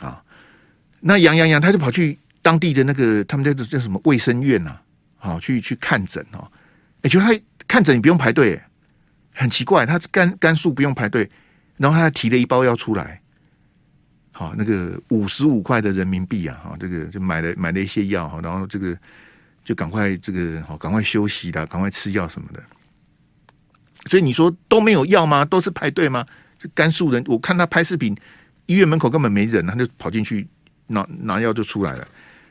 [0.00, 0.20] 啊，
[0.98, 4.76] 那阳阳阳，他就跑去当地的那个他们叫叫什么卫生院呐，
[5.16, 6.50] 好去去看诊哦。
[7.02, 7.30] 哎，就他
[7.68, 8.60] 看诊你不用排队，
[9.32, 11.28] 很奇怪，他甘甘肃不用排队，
[11.76, 13.20] 然后他提了一包药出来，
[14.30, 18.96] 好，那个五十五块的人民币啊，哈，这个就买了买了一些药哈，然后这个
[19.64, 22.62] 就赶快这个好赶快休息啦，赶快吃药什么的。
[24.06, 25.44] 所以你说都没有药吗？
[25.44, 26.26] 都是排队吗？
[26.58, 28.16] 就甘肃人，我看他拍视频，
[28.66, 30.46] 医院门口根本没人，他就跑进去
[30.88, 32.06] 拿拿药就出来了。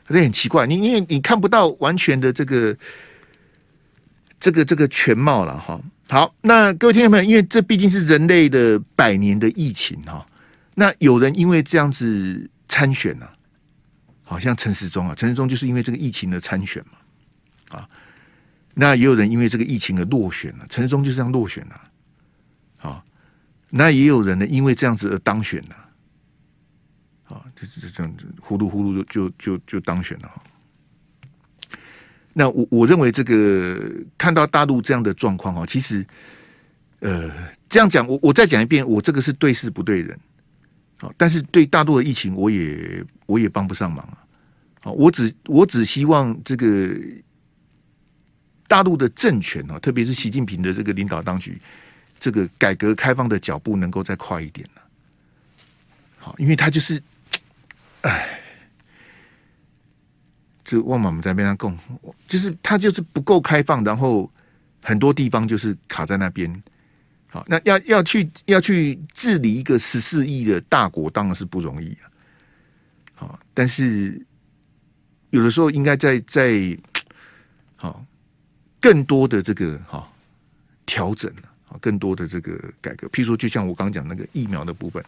[0.08, 2.76] 这很奇怪，你因为你看不到完全的这个
[4.40, 5.80] 这个这个全貌了哈。
[6.12, 10.26] 好，那各位听众朋友，因为这毕竟是人类的百年的疫情哈。
[10.74, 13.32] 那有人因为这样子参选了，
[14.22, 17.88] 好像陈时中啊，陈时中就是因为这个疫情的参选嘛啊。
[18.74, 21.80] 那也有人因为这个疫情而落选了，陈时中就这样落选了，
[22.90, 23.02] 啊，
[23.70, 25.76] 那也有人呢因为这样子而当选了，
[27.34, 30.42] 啊，就是这样子呼噜呼噜就就就就当选了哈。
[32.32, 36.04] 那我我认为这个看到大陆这样的状况哈，其实
[37.00, 37.30] 呃
[37.68, 40.18] 这样讲，我我再讲一遍，我这个是对事不对人，
[41.00, 44.18] 啊，但是对大陆的疫情我也我也帮不上忙啊，
[44.84, 46.96] 啊，我只我只希望这个。
[48.68, 51.60] 大陆的政权啊，特别是习近平的这个领导当局，
[52.18, 54.80] 这个改革开放的脚步能够再快一点呢？
[56.16, 57.02] 好，因为他就是，
[58.00, 58.40] 哎，
[60.72, 61.76] 这旺马我们在边上供，
[62.26, 64.30] 就是他就是不够开放，然后
[64.80, 66.62] 很多地方就是卡在那边。
[67.28, 72.08] 好，那要要去要去治理一个十四亿的大国，当然是不容易啊。
[73.14, 74.24] 好，但是
[75.28, 76.78] 有的时候应该在在
[77.76, 78.02] 好。
[78.80, 80.04] 更多的这个哈
[80.86, 81.30] 调整
[81.68, 85.00] 啊，更多的这个改革，譬如说，就像我刚讲那个疫苗的部分，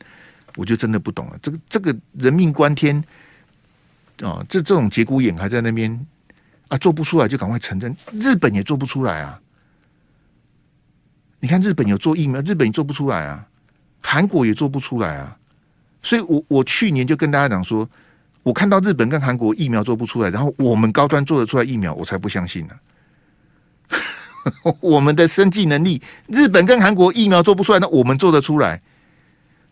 [0.54, 1.36] 我就真的不懂了。
[1.42, 3.02] 这个这个人命关天
[4.22, 6.06] 啊，这这种节骨眼还在那边
[6.68, 7.96] 啊，做不出来就赶快承认。
[8.12, 9.40] 日本也做不出来啊！
[11.40, 13.46] 你看日本有做疫苗，日本也做不出来啊，
[14.00, 15.36] 韩国也做不出来啊。
[16.02, 17.88] 所以我我去年就跟大家讲说，
[18.42, 22.74] 我看到日本跟韩国疫苗做不出来，然后我们高端做得出来疫苗，我才不相信呢。
[24.80, 28.80] 我们的生技能力，日本跟韩国疫苗做不出来，那我们做得出来。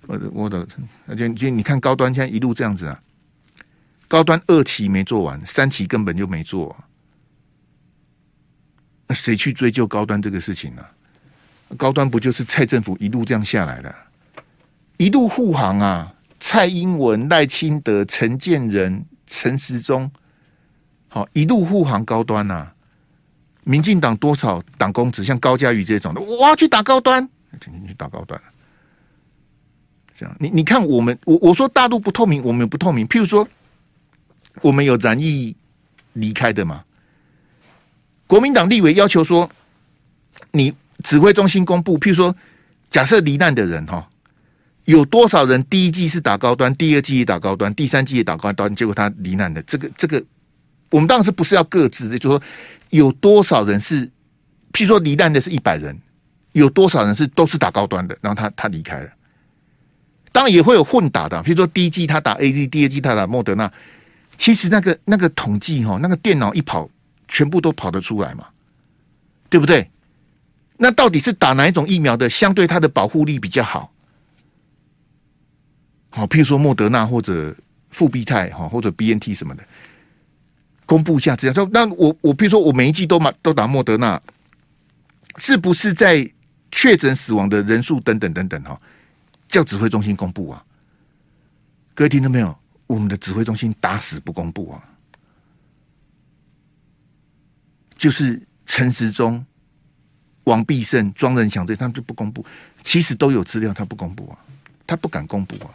[0.07, 0.67] 我的我的，
[1.07, 3.01] 而且就你看高端现在一路这样子啊，
[4.13, 6.77] 高端二期没做完，三期根本就没做，
[9.07, 10.85] 那谁去追究高端这个事情呢？
[11.79, 13.95] 高端不就是蔡政府一路这样下来的，
[14.99, 16.13] 一路护航啊？
[16.41, 20.13] 蔡英文、赖清德、陈建仁、陈时中，
[21.09, 22.75] 好，一路护航高端呐、啊。
[23.65, 28.39] 民进党多少党公职，像高嘉瑜这种的，我要去打高端，你去打高端。
[30.15, 33.09] 这样，你你看我们，我我说大陆不透明，我们不透明。
[33.09, 33.49] 譬如说，
[34.61, 35.57] 我们有染疫
[36.13, 36.85] 离开的嘛？
[38.27, 39.51] 国民党立委要求说，
[40.51, 42.35] 你指挥中心公布，譬如说，
[42.91, 44.09] 假设罹难的人哈，
[44.85, 50.23] 有多少人第一季是打高端，第二季也打高端，第三季也打高端，结果他罹难的，这个这个，
[50.91, 52.43] 我们当时不是要各自的，就是说。
[52.93, 54.07] 有多少人是，
[54.71, 55.99] 譬如说罹难的是一百人，
[56.53, 59.09] 有多少人是都是打高端的，然后他他离开了。
[60.31, 63.73] 当然也会有混打的，譬如说第一季他打 AZ，第二季他打莫德纳。
[64.37, 66.89] 其实那个那个统计哈，那个电脑一跑，
[67.29, 68.47] 全部都跑得出来嘛，
[69.49, 69.89] 对不对？
[70.77, 73.93] 那到底是打哪一种疫苗的，相对它的保护力比较好？
[76.11, 77.55] 好，譬如说莫德纳或者
[77.91, 79.65] 复必泰哈，或者 BNT 什么的。
[80.85, 84.21] 公布一下资料，说那我我比如说我每一季都打都打莫德纳，
[85.37, 86.29] 是不是在
[86.73, 88.79] 确诊死亡的人数等等等等哈，
[89.49, 90.65] 叫指挥中心公布啊？
[91.95, 92.59] 各位听到没有？
[92.93, 94.85] 我们的指挥中心打死不公布啊！
[97.97, 99.43] 就是陈时中、
[100.45, 102.45] 王必胜、庄人祥这他们就不公布，
[102.85, 104.37] 其实都有资料，他不公布啊，
[104.87, 105.71] 他不敢公布啊。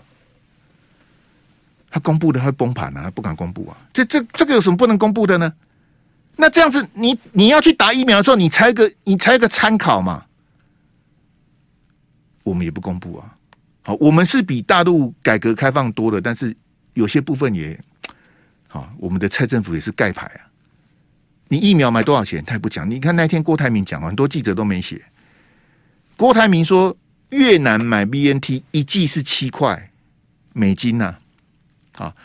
[1.89, 3.75] 他公布的会崩盘啊，他不敢公布啊！
[3.91, 5.51] 这这这个有什么不能公布的呢？
[6.35, 10.23] 那这样子你，你要去打疫苗的时候，你才个你才一个参考嘛。
[12.43, 13.35] 我们也不公布啊。
[13.85, 16.55] 好，我们是比大陆改革开放多了，但是
[16.97, 17.79] 有些部分也
[18.67, 20.49] 好，我们的蔡政府也是盖牌啊。
[21.47, 22.43] 你疫苗买多少钱？
[22.43, 22.89] 他也不讲。
[22.89, 24.99] 你看那天郭台铭讲，很多记者都没写。
[26.15, 26.97] 郭台铭说，
[27.29, 29.91] 越南买 BNT 一剂是七块
[30.53, 31.15] 美金呐、
[31.97, 32.05] 啊。
[32.05, 32.15] 啊，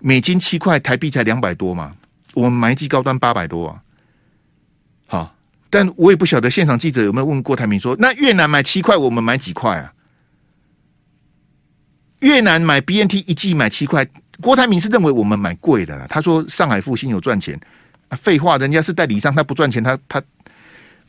[0.00, 1.96] 美金七块，台币才两百多嘛。
[2.34, 3.82] 我们买一剂高端八百多啊。
[5.06, 5.34] 好，
[5.70, 9.94] 但我也不晓得现场记者有没有问郭台铭说，那越南买七块，我们买几块啊？
[12.24, 14.06] 越南买 BNT 一剂买七块，
[14.40, 16.06] 郭台铭是认为我们买贵的。
[16.08, 17.60] 他说上海复星有赚钱，
[18.16, 20.22] 废话，人家是代理商，他不赚钱，他他，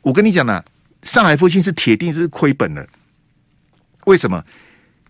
[0.01, 0.61] 我跟你讲呢，
[1.03, 2.85] 上海复星是铁定是亏本的。
[4.05, 4.43] 为什么？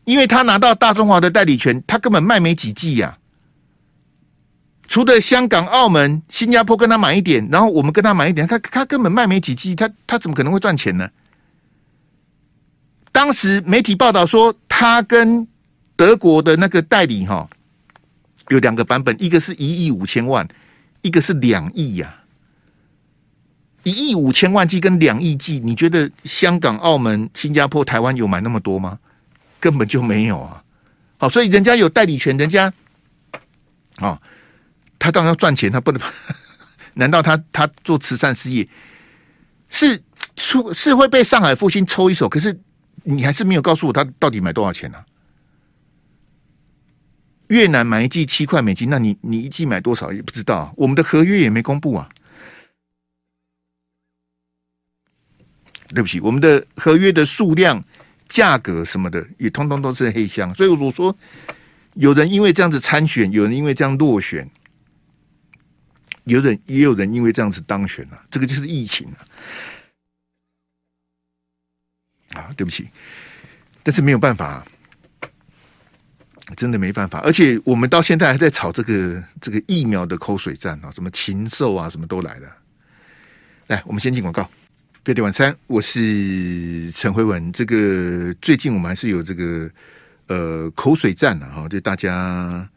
[0.04, 3.18] 因为他拿到大中华的代理权，他根本卖没几剂呀。
[4.88, 11.10] 除了香港、澳门、新加坡跟他买一点，然后我们跟他买一点，他他根本卖没几剂，他他怎么可能会赚钱呢？
[13.12, 15.48] 当时媒体报道说，他跟
[15.96, 17.50] 德国的那个代理哈，
[18.50, 20.48] 有两个版本，一个是一亿五千万，
[21.02, 22.16] 一个是两亿呀。
[23.84, 28.98] 一亿五千万剂跟两亿剂，你觉得香港、澳门、新加坡、台湾有买那么多吗？
[29.60, 30.64] 根本就没有啊！
[31.18, 32.72] 好，所以人家有代理权，人家
[33.98, 34.20] 啊，
[35.00, 36.02] 他当然要赚钱，他不能。
[36.94, 38.68] 难道他他做慈善事业
[39.70, 40.02] 是
[40.36, 42.28] 出是会被上海复兴抽一手？
[42.28, 42.58] 可是
[43.04, 44.98] 你还是没有告诉我他到底买多少钱呢、
[47.48, 52.10] 越南买一季七块美金，那你你一季买多少也不知道，我们的合约也没公布啊。
[55.90, 57.82] 对不起，我们的合约的数量、
[58.28, 60.54] 价格什么的，也通通都是黑箱。
[60.56, 61.16] 所以我说，
[61.94, 64.50] 有人因为这样子参选，有人因为这样落选，
[66.24, 68.26] 有人也有人因为这样子当选了。
[68.32, 69.22] 这个就是疫情啊！
[72.42, 72.90] 啊，对不起，
[73.84, 74.66] 但是没有办法，
[76.56, 77.20] 真的没办法。
[77.20, 82.48] 而且我们到现在还在吵这个这个疫苗的口水战啊，什么禽兽啊，什么都来了。
[83.68, 84.50] 来，我们先进广告。
[85.04, 87.52] 飞碟晚餐，我是陈辉文。
[87.52, 89.70] 这个最近我们还是有这个
[90.28, 92.68] 呃口水战啊，哈，就大家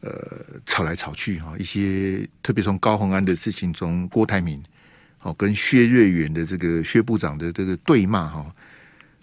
[0.00, 0.10] 呃
[0.66, 4.60] 吵来吵去哈，一些特别从高虹安的事情中，郭台铭
[5.22, 8.46] 哦跟薛瑞元的这个薛部长的这个对骂哈，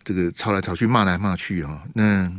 [0.05, 1.83] 这个吵来吵去，骂来骂去哈。
[1.93, 2.31] 那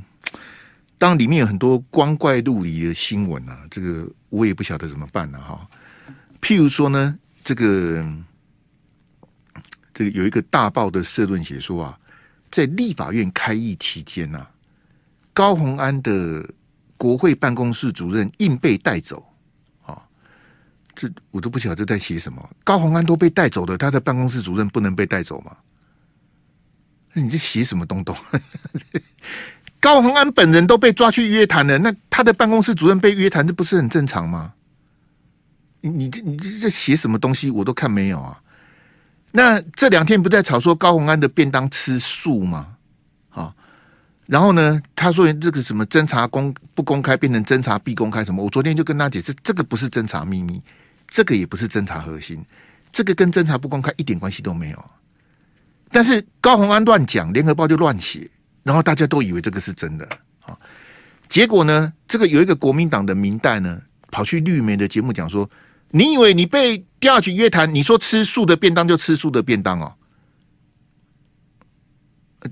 [0.99, 5.69] 当然里面有很多光怪陆离的新闻啊，这个我也不晓得怎么办了哈。
[6.41, 8.05] 譬如说呢，这个。
[9.99, 11.99] 这个有一个大报的社论写说啊，
[12.51, 14.51] 在立法院开议期间呐、啊，
[15.33, 16.47] 高虹安的
[16.99, 19.27] 国会办公室主任硬被带走
[19.87, 20.07] 啊，
[20.95, 22.47] 这我都不晓得在写什么。
[22.63, 25.57] 高虹安都被带走了，他的办公室主任不能被带走吗？
[27.15, 28.15] 那你这写什么东东？
[29.81, 34.53] 高虹安本人都被抓去约谈了，那他的办公室主任被约谈，这不是很正常吗？
[35.81, 37.51] 你你这你这这写什么东西？
[37.51, 38.41] 我都看没有啊。
[39.31, 42.75] 那这两天不在吵说高虹安的便当吃素吗？
[43.31, 43.55] 啊，
[44.25, 48.43] 然后呢，他说这个什么侦查公不公开变成侦查必公开什么？
[48.43, 50.61] 我昨天就跟他解释，这个不是侦查秘密，
[51.07, 52.43] 这个也不是侦查核心，
[52.91, 54.85] 这个跟侦查不公开一点关系都没有。
[55.93, 58.29] 但是高虹安乱讲，联合报就乱写，
[58.67, 60.05] 然后大家都以为这个是真的
[60.41, 60.59] 啊。
[61.29, 65.49] 结果呢，这个有一个国民党的民代呢，跑去绿媒的节目讲说。
[65.93, 67.73] 你以为你被调去约谈？
[67.73, 69.95] 你说吃素的便当就吃素的便当哦，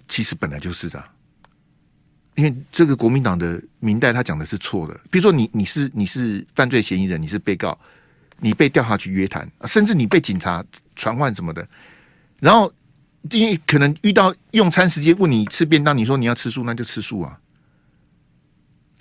[0.09, 1.05] 其实本来就是的，
[2.37, 4.95] 因为这个国民党的民代他讲的是错的。
[5.11, 7.77] 比如说你你是你是犯罪嫌疑人，你是被告，
[8.39, 11.69] 你被调下去约谈，甚至你被警察传唤什么的，
[12.39, 12.73] 然后
[13.31, 17.39] 因为可能遇到用餐时间问你吃便当，你说你要吃素，那就吃素啊，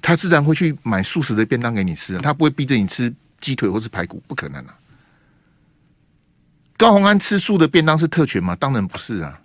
[0.02, 3.14] 他自然会去买素食的便当给你吃，他不会逼着你吃。
[3.42, 4.74] 鸡腿或是排骨不可能啊！
[6.78, 8.56] 高虹安吃素的便当是特权吗？
[8.56, 9.38] 当然不是啊！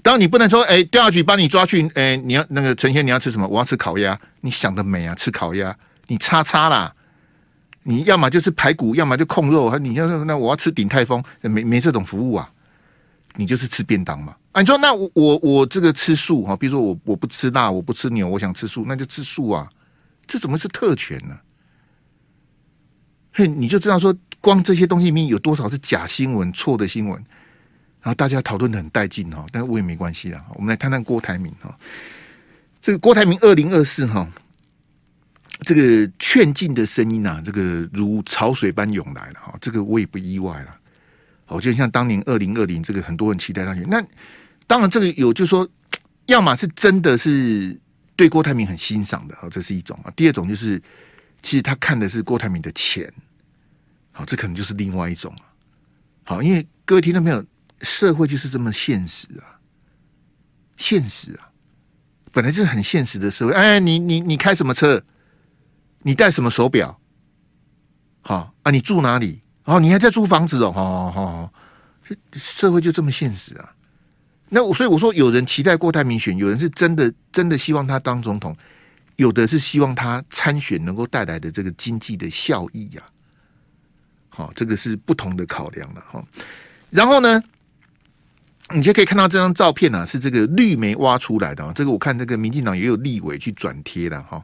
[0.00, 3.46] 当你不能说，哎、欸，调下去把你抓去，哎、你要那个陈先你要吃什么？
[3.46, 4.18] 我要吃烤鸭。
[4.40, 5.14] 你想得美啊！
[5.14, 6.94] 吃烤鸭，你叉叉啦！
[7.82, 9.76] 你要么就是排骨，要么就控肉。
[9.76, 12.50] 你要说那我要吃鼎泰丰，没没这种服务啊！
[13.36, 14.36] 你就是吃便当嘛。
[14.52, 19.70] 啊，你说那我我我这个吃素哈，比如说我我不吃辣，我不吃牛，我想吃素，那就吃素啊！
[20.26, 21.38] 这怎么是特权呢？
[23.32, 27.16] 嘿，你就知道说，光这些东西里面有多少是假新闻、错的新闻，
[28.00, 29.46] 然后大家讨论的很带劲哈。
[29.52, 30.44] 但是我也没关系啊。
[30.54, 31.78] 我们来谈谈郭台铭哈。
[32.82, 34.28] 这个郭台铭二零二四哈，
[35.60, 39.56] 这个劝进的声音啊，这个如潮水般涌来了哈。
[39.60, 40.79] 这个我也不意外了。
[41.50, 43.84] 哦，就像当年二零二零，这个很多人期待上去。
[43.84, 44.02] 那
[44.66, 45.68] 当然，这个有就是说，
[46.26, 47.78] 要么是真的是
[48.16, 50.10] 对郭台铭很欣赏的，这是一种啊。
[50.16, 50.82] 第二种就是。
[51.42, 53.10] 其实他看的是郭台铭的钱，
[54.12, 55.48] 好，这可能就是另外一种啊。
[56.26, 57.42] 好，因为各位听到没有，
[57.80, 59.56] 社会就是这么现实啊，
[60.76, 61.48] 现实啊，
[62.30, 63.54] 本来就是很现实的社会。
[63.54, 65.02] 哎，你你你开什么车？
[66.02, 67.00] 你戴什么手表？
[68.20, 69.40] 好啊，你住哪里？
[69.70, 70.72] 哦，你还在租房子哦？
[70.72, 71.52] 好好好，
[72.32, 73.70] 社会就这么现实啊。
[74.48, 78.56] 那我所以我说，有人期待郭台铭选，有人是真的真的希望他当总统。
[79.14, 83.02] 有的是希望他参选能够带来的这个经济的效益呀、
[84.30, 86.24] 好，这个是不同的考量了哈。
[86.88, 87.40] 然后呢，
[88.74, 91.70] 你就可以看到这张照片啊，是这个绿媒挖出来的。
[91.74, 94.42] 这个我看这个民进党也有立委去转贴了哈。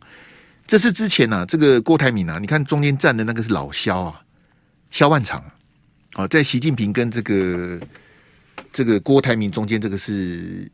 [0.66, 4.20] 这是之前呢，这个郭台铭啊，你看中间站的那个是老萧啊，
[4.96, 5.44] 萧万长
[6.14, 7.78] 啊，在习近平跟这个
[8.72, 10.72] 这个郭台铭中间，这个是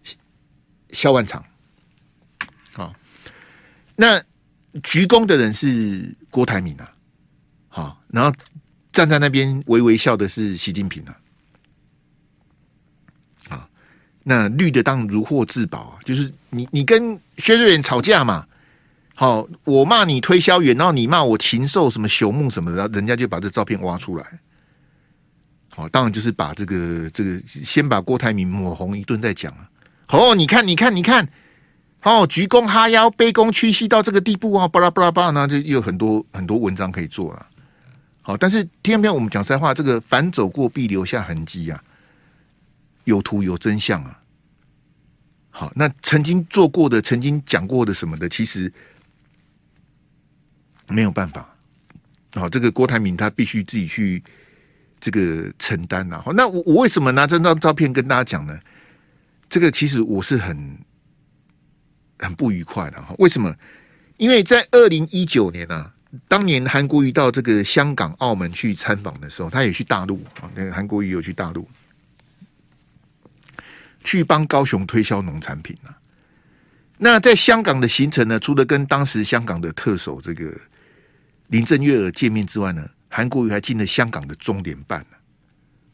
[0.91, 1.45] 萧万长。
[2.73, 2.95] 好，
[3.97, 4.23] 那
[4.85, 6.95] 鞠躬的人是郭台铭啊，
[7.67, 8.33] 好，然后
[8.93, 11.19] 站在那边微微笑的是习近平啊。
[14.23, 18.47] 那绿的当如获至宝啊，就是你你跟薛瑞元吵架嘛，
[19.15, 24.25] 好，我骂你推销员，然后你骂我禽兽什么朽木什么的，人家就把这照片挖出来，
[25.71, 29.71] 好，当然就是把这个这个先把郭台铭抹红一顿再讲啊，
[30.09, 31.29] 哦，你看你看你看，
[32.03, 37.47] 哦，鞠躬哈腰卑躬屈膝到这个地步啊，巴拉巴拉巴拉，那就有很多很多文章可以做了，
[38.23, 41.83] 好，但是偏偏我们讲实在话，这个反走过必留下痕迹啊。
[43.05, 44.17] 有图有真相啊！
[45.51, 48.73] 好，那曾经做过的、曾经讲过的什么的，其实
[50.93, 51.49] 没有办法。
[52.35, 54.23] 好，这个郭台铭他必须自己去
[55.01, 56.23] 这个承担呐。
[56.25, 58.59] 好，那我我为什么拿这张照片跟大家讲呢？
[59.49, 60.79] 这个其实我是很
[62.19, 63.15] 很不愉快的哈。
[63.19, 63.55] 为什么？
[64.17, 65.93] 因为在二零一九年啊，
[66.29, 70.51] 当年韩国瑜到这个香港、澳门去参访的时候，他也去大陆啊。
[70.55, 71.69] 那个韩国瑜有去大陆。
[74.05, 75.95] 去帮高雄推销农产品啊。
[76.99, 80.53] 那在香港的行程呢，除了跟当时香港的特首这个
[81.53, 85.05] 林郑月娥见面之外呢，韩国瑜还进了香港的中联办。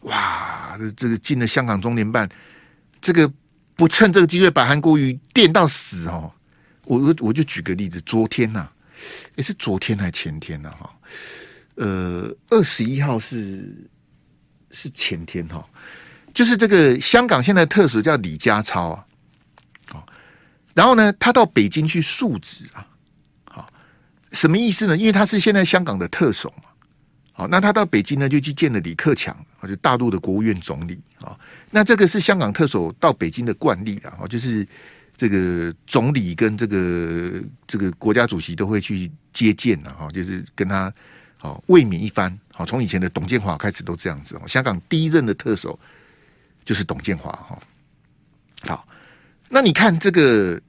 [0.02, 2.28] 哇，这这个进了香港中联办，
[3.00, 3.28] 这个
[3.74, 6.32] 不趁这个机会把韩国瑜电到死哦！
[6.84, 8.68] 我我我就举个例子，昨天呐，
[9.34, 10.94] 也是昨天还前天呐哈，
[11.74, 13.84] 呃，二十一号是
[14.70, 15.68] 是前天哈。
[16.32, 19.04] 就是这个香港现在特首叫李家超啊，
[19.88, 20.06] 好，
[20.72, 22.86] 然后呢，他到北京去述职啊，
[24.39, 24.97] 什么意思呢？
[24.97, 26.70] 因为他是现在香港的特首嘛，
[27.32, 31.36] 好，那他到北京呢就去见了李克强啊，就大陆的国务院总理啊，
[31.72, 34.64] 那这个是香港特首到北京的惯例啊，就是
[35.16, 40.93] 这个总理跟这个这个国家主席都会去接见啊，哈，就是跟他
[41.36, 45.78] 好慰勉一番，好，从以前的董建华开始都这样子哦，香港第一任的特首。
[46.64, 47.59] 就是董建华哈，
[48.66, 48.86] 好，
[49.49, 50.61] 那你看这个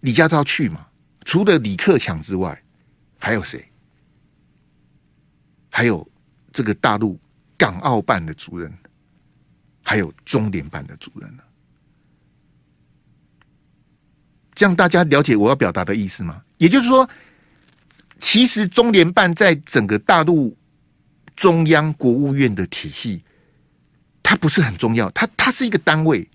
[0.00, 0.86] 李家超去嘛？
[1.24, 2.62] 除了李克强之外，
[3.18, 3.64] 还有谁？
[5.70, 6.08] 还有
[6.52, 7.18] 这个大陆
[7.56, 8.72] 港澳办的主任，
[9.82, 11.42] 还有中联办的主任呢？
[14.54, 16.42] 这样大家了解我要表达的意思吗？
[16.56, 17.08] 也就是说，
[18.18, 20.56] 其实中联办在整个大陆
[21.36, 23.22] 中央国务院的体系。
[24.20, 26.28] 它不是很重要，它它是一个单位，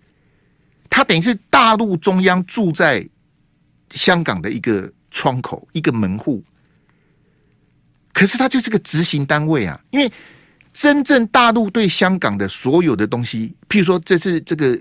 [0.90, 3.08] 它等于是大陆中央住在
[3.92, 6.44] 香港的一个窗口、一个门户。
[8.14, 10.10] 可是它就是个执行单位啊，因为
[10.72, 14.80] 真正大陆对香港的所有的东西，譬如说这次这个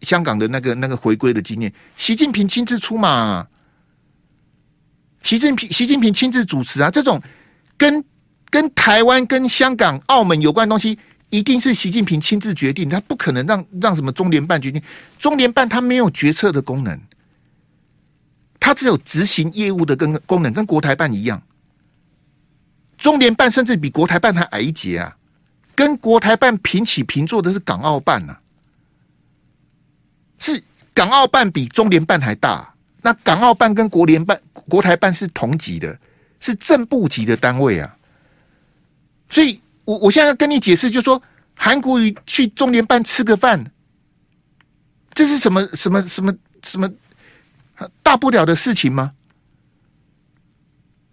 [0.00, 3.46] 香港的那个那个回归的纪念，习近平亲自出马，
[5.22, 7.22] 习近平习近平亲自主持啊，这种
[7.76, 8.02] 跟
[8.48, 10.98] 跟台湾、跟香港、澳门有关的东西。
[11.32, 14.82] 一定是习近平亲自决定，他不可能让让什么中联办决定。
[15.16, 17.00] 中联办他没有决策的功能，
[18.58, 21.40] 他只有执行业务的跟功能，跟国台办一样。
[23.00, 25.16] 中联办甚至比国台办还矮一截啊，
[25.74, 28.40] 跟国台办平起平坐的是港澳办呐、啊，
[30.38, 30.62] 是
[30.94, 32.72] 港澳办比中联办还大。
[33.02, 35.98] 那港澳办跟国联办、国台办是同级的，
[36.38, 37.96] 是正部级的单位啊，
[39.28, 39.60] 所以。
[39.86, 41.20] 我我现在要跟你解释，就是说
[41.56, 43.72] 韩国瑜去中联办吃个饭，
[45.14, 46.32] 这是什么什么什么
[46.62, 46.88] 什么
[48.00, 49.12] 大不了的事情吗？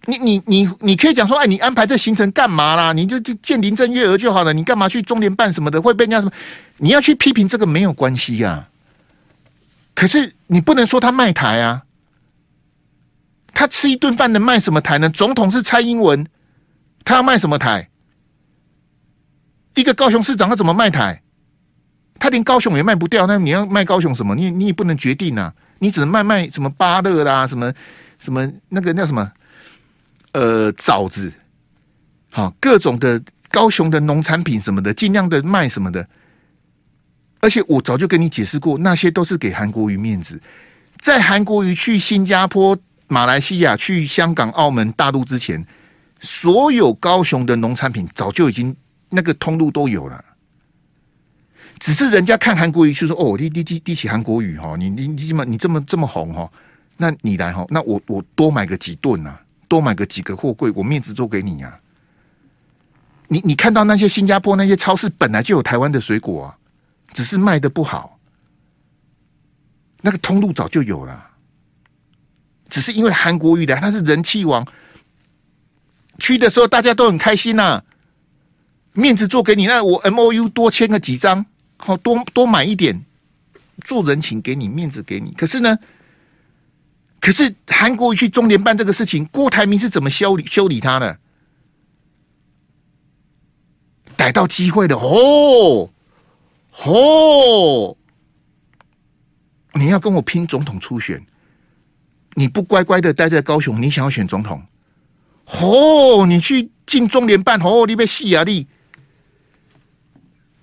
[0.09, 2.93] 你你你你可以讲说，哎，你安排这行程干嘛啦？
[2.93, 5.81] 你就就见林郑月娥就好了，你干嘛去中联办什么的？
[5.81, 6.31] 会被人家什么？
[6.77, 8.69] 你要去批评这个没有关系呀、啊。
[9.93, 11.83] 可是你不能说他卖台啊，
[13.53, 15.09] 他吃一顿饭能卖什么台呢？
[15.09, 16.25] 总统是蔡英文，
[17.03, 17.89] 他要卖什么台？
[19.75, 21.21] 一个高雄市长他怎么卖台？
[22.17, 24.33] 他连高雄也卖不掉，那你要卖高雄什么？
[24.33, 27.73] 你你也不能决定呐、你只能卖卖什么芭乐啦，什么
[28.19, 29.29] 什么那个叫什么
[30.37, 31.33] 呃枣子，
[32.29, 33.19] 好各种的
[33.49, 36.07] 高雄的农产品什么的，尽量的卖什么的。
[37.39, 40.39] 而且我早就跟你解释过，那些都是给韩国瑜面子。
[40.99, 42.77] 在韩国瑜去新加坡、
[43.07, 45.65] 马来西亚、去香港、澳门、大陆之前，
[46.21, 48.75] 所有高雄的农产品早就已经
[49.09, 50.23] 那个通路都有了，
[51.79, 56.49] 只是人家看韩国瑜就说：“哦，你你你你起韩国瑜哈，你你你怎么你这么这么红哈？
[56.97, 61.79] 那你来哈，那我我多买个几吨啊，多买个几个货柜，我面子做给你呀、
[63.27, 66.57] 你你看到那些新加坡那些超市本来就有台湾的水果啊，
[67.13, 68.19] 只是卖的不好，
[70.01, 71.25] 那个通路早就有了。”
[72.69, 74.67] 只是因为韩国瑜的，他是人气王，
[76.19, 77.81] 去的时候大家都很开心呐、
[78.91, 81.45] 面子做给你，那我 M O U 多签个几张，
[81.77, 83.05] 好多多买一点，
[83.85, 85.31] 做人情给你，面子给你。
[85.37, 85.79] 可是呢，
[87.19, 91.19] 可是韩国瑜去中联办这个事情，郭台铭是怎么修理修理他的？
[94.15, 95.91] 逮到机会的哦
[96.85, 97.97] 哦，
[99.73, 101.23] 你要跟我拼总统初选。
[102.33, 104.63] 你不乖乖的待在高雄，你想要选总统？
[105.45, 108.67] 哦，你去进中联办，哦，你被戏压力。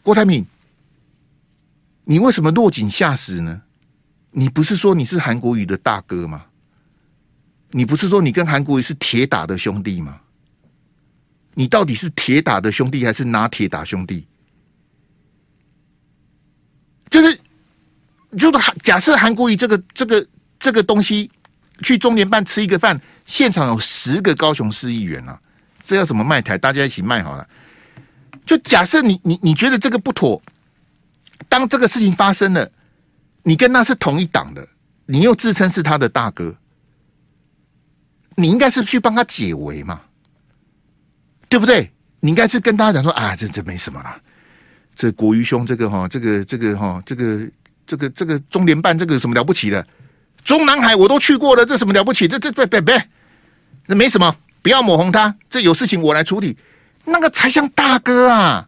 [0.02, 0.46] 郭台铭，
[2.04, 3.62] 你为什么落井下石呢？
[4.34, 6.44] 你不是说你是韩国瑜的大哥吗？
[7.70, 10.20] 你不是说你跟韩国瑜是铁打的兄弟吗？
[11.54, 14.26] 你到底是铁打的兄弟，还是拿铁打兄弟？
[17.08, 17.40] 就是，
[18.36, 20.26] 就是假设韩国瑜这个这个
[20.58, 21.30] 这个东西。
[21.82, 25.36] 去中联办吃一个饭，现场有十个高雄市议员啊，
[25.82, 26.56] 这要怎么卖台？
[26.56, 27.44] 大家一起卖好了。
[28.46, 30.40] 就假设你你你觉得这个不妥，
[31.48, 32.70] 当这个事情发生了，
[33.44, 34.66] 你跟他是同一党的，
[35.06, 36.56] 你又自称是他的大哥，
[38.34, 40.00] 你应该是去帮他解围嘛，
[41.48, 41.92] 对不对？
[42.20, 44.18] 你应该是跟大家讲说啊，这这没什么啦，
[44.96, 47.46] 这国瑜兄这个哈，这个这个哈，这个
[47.86, 49.86] 这个这个中联办这个什么了不起的？
[50.42, 52.26] 中南海我都去过了，这什么了不起？
[52.26, 53.08] 这这别别别，
[53.86, 55.36] 那没什么，不要抹红他。
[55.50, 56.56] 这有事情我来处理，
[57.04, 58.66] 那个才像大哥啊！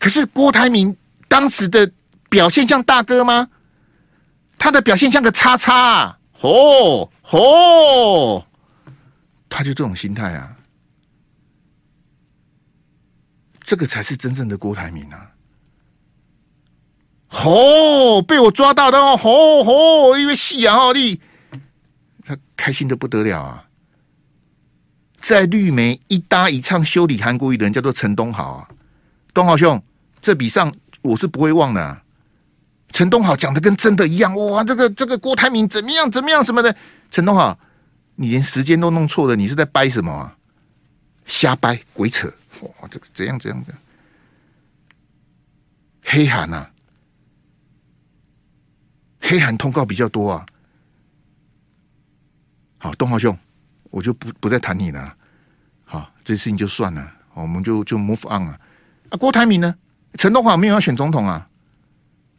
[0.00, 0.96] 可是郭台铭
[1.28, 1.90] 当时的
[2.28, 3.48] 表现像大哥吗？
[4.58, 6.18] 他的表现像个叉叉啊！
[6.32, 8.46] 吼吼，
[9.50, 10.56] 他就这种心态啊！
[13.60, 15.30] 这个才是真正的郭台铭啊！
[17.28, 21.20] 吼，被我抓到的哦，哦，因为戏啊，你
[22.24, 23.66] 他开心的不得了啊！
[25.20, 28.68] 在绿媒一搭一唱修理韩国瑜的人叫做陈东豪啊，
[29.34, 29.82] 东豪兄，
[30.22, 30.74] 这笔账
[31.06, 32.02] 我是不会忘的啊。
[32.90, 36.74] 陈东豪讲的跟真的一样，哇，这个这个郭台铭怎么样怎么样什么的，
[37.10, 37.58] 陈东豪，
[38.14, 40.36] 你连时间都弄错了，你是在掰什么啊？
[41.26, 43.74] 瞎掰鬼扯，哇，这个怎样怎样的
[46.02, 46.66] 黑韩呐！
[49.20, 50.46] 黑函通告比较多啊，
[52.78, 53.36] 好，东豪兄，
[53.90, 55.12] 我就不不再谈你了，
[55.84, 58.60] 好，这事情就算了，我们就就 move on 啊。
[59.10, 59.74] 啊，郭台铭呢？
[60.16, 61.48] 陈东豪没有要选总统啊，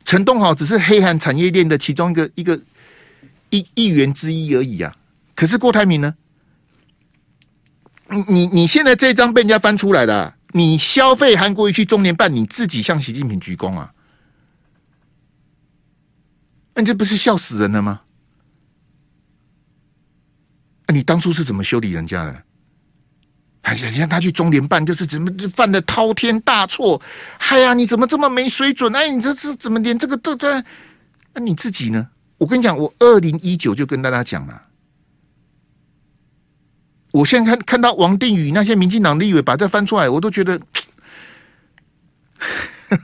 [0.03, 2.61] 陈东豪只是黑韩产业链的其中一个一个
[3.49, 4.95] 一一员之一而已啊。
[5.35, 6.15] 可是郭台铭呢？
[8.09, 13.93] 你你你现在这张被人家翻出来的，你消费韩国瑜去中联办，你自己向习近平鞠躬啊？
[16.73, 18.01] 那这不是笑死人了吗？
[20.87, 22.43] 那你当初是怎么修理人家的？
[23.67, 27.01] 哎呀，像他去中联办，就是怎么犯的滔天大错？
[27.49, 28.95] 哎呀，你怎么这么没水准？
[28.95, 30.63] 哎，你这这怎么连这个都这？
[31.33, 32.07] 那你自己呢？
[32.37, 34.61] 我跟你讲，我二零一九就跟大家讲了。
[37.11, 40.57] 我现在看看到王定宇那些民进党立委把这翻出来，我都觉得，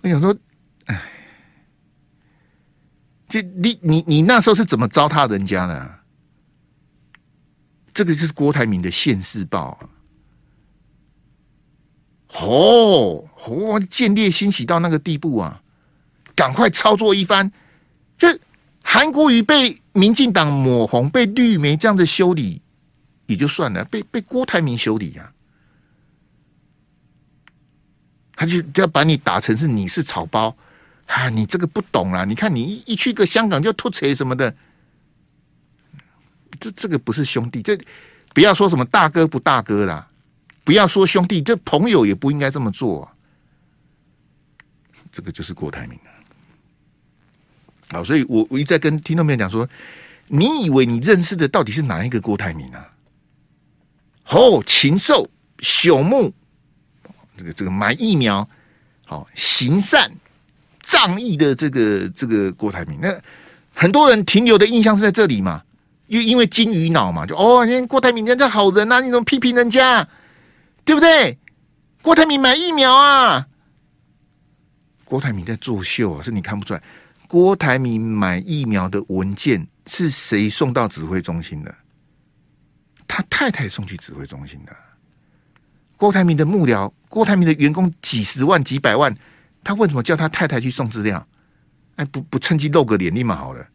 [0.00, 0.34] 我想说，
[0.86, 0.98] 哎。
[3.28, 6.05] 这你你你那时候是怎么糟蹋人家的？
[7.96, 9.88] 这个就是郭台铭的现世报啊！
[12.38, 15.62] 哦哦，见猎欣喜到那个地步啊！
[16.34, 17.50] 赶快操作一番，
[18.18, 18.28] 就
[18.82, 22.60] 韩国瑜被民进党抹红，被绿媒这样子修理
[23.24, 25.32] 也就算了，被被郭台铭修理呀、啊，
[28.36, 30.54] 他就就要把你打成是你是草包。
[31.06, 32.26] 啊，你这个不懂啦！
[32.26, 34.54] 你看，你一一去个香港就吐槽什么的，
[36.66, 37.78] 这这个不是兄弟，这
[38.34, 40.08] 不要说什么大哥不大哥啦，
[40.64, 43.08] 不要说兄弟，这朋友也不应该这么做。
[45.12, 46.10] 这个就是郭台铭啊。
[47.92, 49.68] 好，所以我我一再跟听众朋友讲说，
[50.26, 52.88] 你以为你认识的到底是哪一个郭台铭啊？
[54.30, 55.28] 哦，禽兽、
[55.60, 56.32] 朽木，
[57.36, 58.48] 这个这个买疫苗，
[59.04, 60.10] 好行善。
[60.82, 63.12] 仗义的这个这个郭台铭，那
[63.74, 65.64] 很多人停留的印象是在这里嘛？
[66.06, 70.06] 因因为金鱼脑嘛，就哦，你看郭台铭人家好人啊，你怎么批评人家？
[70.84, 71.38] 对不对？
[72.02, 73.46] 郭台铭买疫苗啊，
[75.04, 76.82] 郭台铭在作秀啊，是你看不出来。
[77.26, 81.74] 郭台铭买疫苗的文件是谁送到指挥中心的？
[83.08, 84.76] 他太太送去指挥中心的。
[85.96, 89.12] 郭台铭的幕僚，郭台铭的员工几十万、几百万，
[89.64, 91.26] 他为什么叫他太太去送资料？
[91.96, 93.66] 哎，不不趁机露个脸立马好了，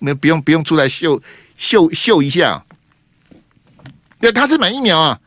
[0.00, 1.22] 那不用不用出来秀
[1.56, 2.64] 秀秀一下。
[4.18, 5.20] 对，他是买疫苗啊。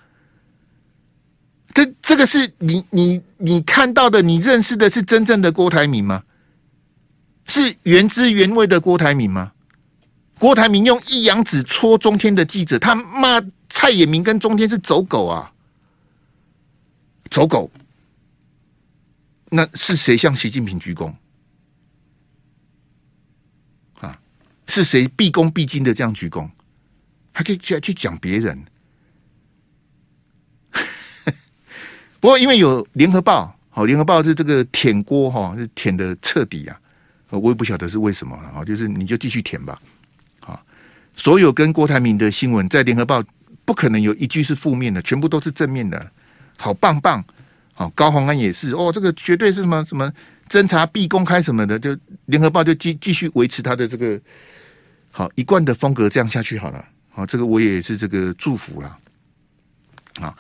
[1.74, 6.24] 这这个是你你你看到的，你认识的是真正的郭台铭吗？
[7.46, 9.52] 是原汁原味的郭台铭吗？
[10.40, 15.52] 郭台铭用一阳指戳中天的记者，他骂蔡衍明跟中天是走狗啊，
[17.30, 17.72] 走狗。
[19.50, 21.14] 那是谁向习近平鞠躬？
[24.00, 24.20] 啊，
[24.68, 26.50] 是谁毕恭毕敬的这样鞠躬？
[27.32, 28.64] 还可以去去讲别人？
[32.20, 36.80] 不过因为有联合报，好，联合报是这个舔锅哈，是舔的彻底啊。
[37.30, 39.82] 我也不晓得是为什么啊，就是你就继续舔吧。
[40.42, 40.62] 啊，
[41.16, 43.24] 所有跟郭台铭的新闻在联合报
[43.66, 46.12] 不可能有一句是负面的，全部都是正面的，
[46.58, 47.26] 好棒棒。
[47.74, 50.14] 好，高虹安也是哦，这个绝对是什么什么
[50.48, 54.22] 侦查必公开什么的，就联合报就继继续维持他的这个
[55.16, 56.84] 好一贯的风格，这样下去好了。
[57.12, 58.98] 好，这个我也是这个祝福了。
[60.20, 60.36] 啊，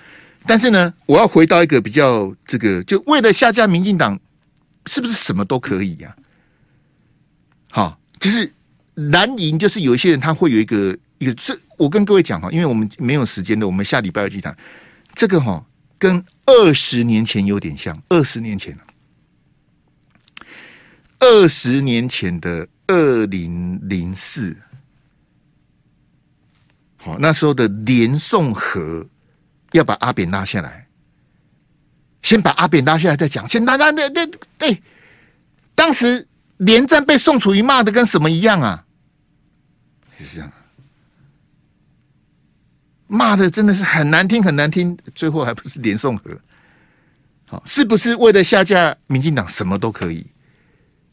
[0.47, 4.19] 但是呢，我要回到一个比较这个，就为了下架民进党，
[4.87, 6.15] 是不是什么都可以呀？
[7.69, 8.51] 好，就是
[8.95, 14.57] 蓝营，就是有一些人他会有一个一个，这我跟各位讲哈，因为我们没有时间的，我们下礼拜要去谈
[15.13, 15.63] 这个哈。
[15.99, 18.77] 跟二十年前有点像，二十年前
[21.17, 24.55] 二十年前的二零零四，
[26.97, 29.07] 好，那时候的连宋和
[29.71, 30.85] 要把阿扁拉下来，
[32.21, 33.47] 先把阿扁拉下来再讲。
[33.47, 34.25] 先大家那那
[34.57, 34.81] 对，
[35.75, 36.27] 当时
[36.57, 38.85] 连战被宋楚瑜骂的跟什么一样啊？
[40.19, 40.51] 是这样。
[43.07, 46.37] 骂的真的是很难听，很难听，最后还不是连宋和？
[47.45, 50.25] 好，是不是为了下架民进党什么都可以？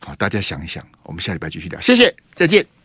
[0.01, 2.80] 好，大家想一想，我们下礼拜继续聊，谢谢，再见。